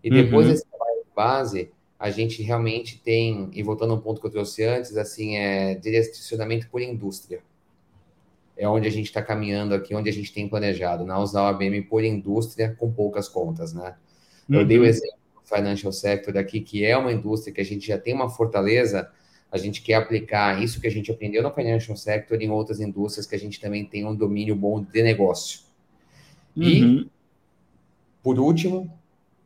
[0.02, 0.52] E depois uhum.
[0.52, 4.64] desse trabalho de base, a gente realmente tem, e voltando ao ponto que eu trouxe
[4.64, 7.42] antes, assim, é direcionamento por indústria.
[8.56, 11.46] É onde a gente está caminhando aqui, onde a gente tem planejado, não usar o
[11.46, 13.94] ABM por indústria com poucas contas, né?
[14.48, 14.56] Uhum.
[14.56, 17.86] Eu dei o exemplo do financial sector aqui, que é uma indústria que a gente
[17.86, 19.10] já tem uma fortaleza,
[19.50, 23.26] a gente quer aplicar isso que a gente aprendeu no financial sector em outras indústrias
[23.26, 25.60] que a gente também tem um domínio bom de negócio.
[26.56, 26.64] Uhum.
[26.64, 27.10] E
[28.22, 28.92] por último,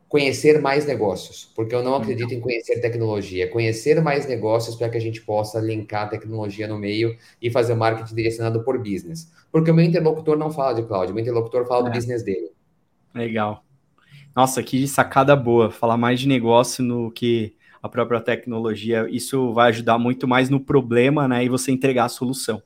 [0.07, 4.97] conhecer mais negócios, porque eu não acredito em conhecer tecnologia, conhecer mais negócios para que
[4.97, 9.31] a gente possa linkar a tecnologia no meio e fazer marketing direcionado por business.
[9.51, 11.89] Porque o meu interlocutor não fala de cloud, o meu interlocutor fala é.
[11.89, 12.51] do business dele.
[13.13, 13.63] Legal.
[14.35, 17.54] Nossa, que sacada boa, falar mais de negócio no que
[17.85, 22.09] a própria tecnologia, isso vai ajudar muito mais no problema, né, e você entregar a
[22.09, 22.61] solução.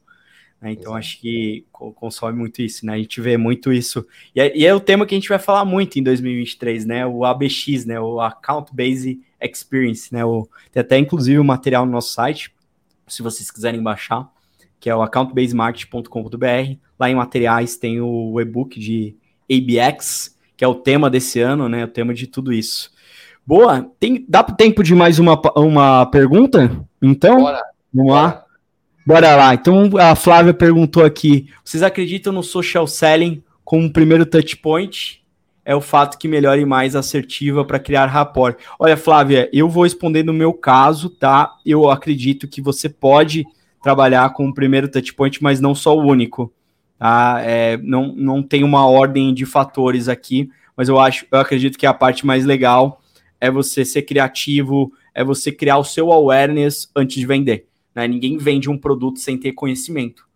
[0.61, 0.72] Né?
[0.72, 0.97] Então, Exato.
[0.97, 2.93] acho que consome muito isso, né?
[2.93, 4.05] A gente vê muito isso.
[4.36, 7.05] E é, e é, o tema que a gente vai falar muito em 2023, né?
[7.05, 7.99] O ABX, né?
[7.99, 10.26] O Account Based Experience, né?
[10.26, 12.53] O, tem até, inclusive, o material no nosso site,
[13.07, 14.30] se vocês quiserem baixar,
[14.80, 16.78] que é o accountbasemarket.com.br.
[16.99, 19.15] Lá em materiais tem o e-book de
[19.49, 21.86] ABX, que é o tema desse ano, né?
[21.86, 22.91] O tema de tudo isso.
[23.50, 26.86] Boa, tem, dá tempo de mais uma, uma pergunta?
[27.02, 27.64] Então, Bora.
[27.91, 28.45] vamos lá.
[29.04, 29.56] Bora lá.
[29.56, 35.26] Então a Flávia perguntou aqui: vocês acreditam no social selling como um primeiro touch point?
[35.66, 38.56] É o fato que melhore mais assertiva para criar rapport.
[38.78, 41.56] Olha, Flávia, eu vou responder no meu caso, tá?
[41.66, 43.47] Eu acredito que você pode
[43.82, 46.54] trabalhar com o primeiro touch point, mas não só o único.
[47.00, 47.41] Tá?
[47.41, 51.88] É, não, não tem uma ordem de fatores aqui, mas eu acho, eu acredito que
[51.88, 53.02] a parte mais legal
[53.39, 57.67] é você ser criativo, é você criar o seu awareness antes de vender.
[57.95, 58.07] Né?
[58.07, 60.27] Ninguém vende um produto sem ter conhecimento.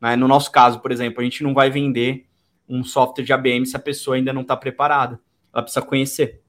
[0.00, 0.16] Né?
[0.16, 2.26] No nosso caso, por exemplo, a gente não vai vender
[2.68, 5.20] um software de ABM se a pessoa ainda não está preparada.
[5.52, 6.40] Ela precisa conhecer.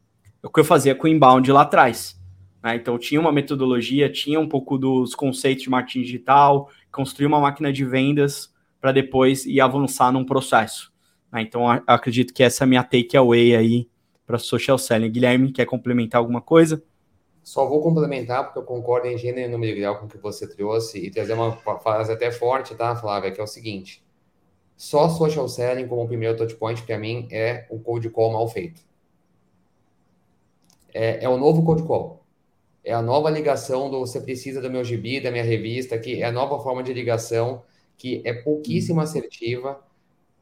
[0.44, 2.20] É o que eu fazia com o inbound lá atrás.
[2.64, 2.76] Né?
[2.76, 7.74] Então, tinha uma metodologia, tinha um pouco dos conceitos de marketing digital, construir uma máquina
[7.74, 10.92] de vendas para depois ir avançar num processo.
[11.32, 11.42] Né?
[11.42, 13.91] Então, acredito que essa é a minha takeaway aí
[14.32, 15.12] para social selling.
[15.12, 16.82] Guilherme, quer complementar alguma coisa?
[17.44, 20.48] Só vou complementar, porque eu concordo em gênero e número grau com o que você
[20.48, 24.02] trouxe, e trazer uma frase até forte, tá, Flávia, que é o seguinte.
[24.78, 28.82] Só social selling como primeiro touchpoint, para mim, é o cold call mal feito.
[30.94, 32.24] É, é o novo cold call.
[32.84, 36.26] É a nova ligação do você precisa do meu gibi, da minha revista, que é
[36.26, 37.64] a nova forma de ligação,
[37.98, 39.80] que é pouquíssimo assertiva,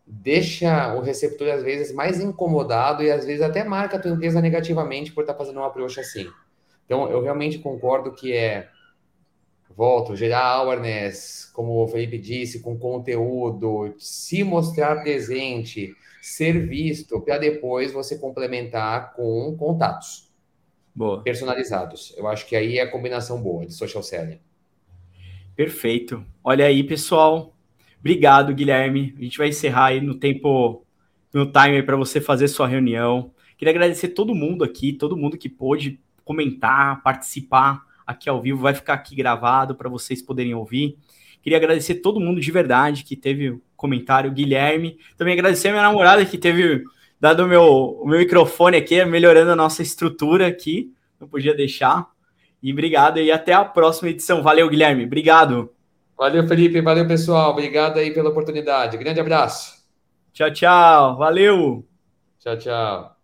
[0.10, 4.41] deixa o receptor, às vezes, mais incomodado e, às vezes, até marca a tua empresa
[4.41, 6.28] negativamente por estar tá fazendo uma approach assim.
[6.86, 8.70] Então, eu realmente concordo que é,
[9.70, 17.38] volto, gerar awareness, como o Felipe disse, com conteúdo, se mostrar presente, ser visto, para
[17.38, 20.34] depois você complementar com contatos
[20.95, 21.22] boa.
[21.22, 22.16] personalizados.
[22.18, 24.39] Eu acho que aí é a combinação boa de social selling.
[25.55, 26.26] Perfeito.
[26.43, 27.53] Olha aí, pessoal.
[28.00, 29.14] Obrigado, Guilherme.
[29.18, 30.86] A gente vai encerrar aí no tempo,
[31.34, 33.32] no time para você fazer sua reunião.
[33.58, 37.84] Queria agradecer todo mundo aqui, todo mundo que pôde comentar, participar.
[38.08, 40.97] aqui ao vivo, vai ficar aqui gravado para vocês poderem ouvir.
[41.41, 44.97] Queria agradecer todo mundo de verdade que teve comentário, Guilherme.
[45.18, 46.84] Também agradecer a minha namorada que teve
[47.20, 47.64] dado meu,
[48.02, 50.91] o meu microfone aqui, melhorando a nossa estrutura aqui.
[51.20, 52.08] Não podia deixar.
[52.62, 54.41] E obrigado e até a próxima edição.
[54.41, 55.06] Valeu, Guilherme.
[55.06, 55.72] Obrigado.
[56.20, 56.82] Valeu, Felipe.
[56.82, 57.49] Valeu, pessoal.
[57.51, 58.97] Obrigado aí pela oportunidade.
[58.97, 59.80] Grande abraço.
[60.34, 61.17] Tchau, tchau.
[61.17, 61.88] Valeu.
[62.39, 63.18] Tchau, tchau.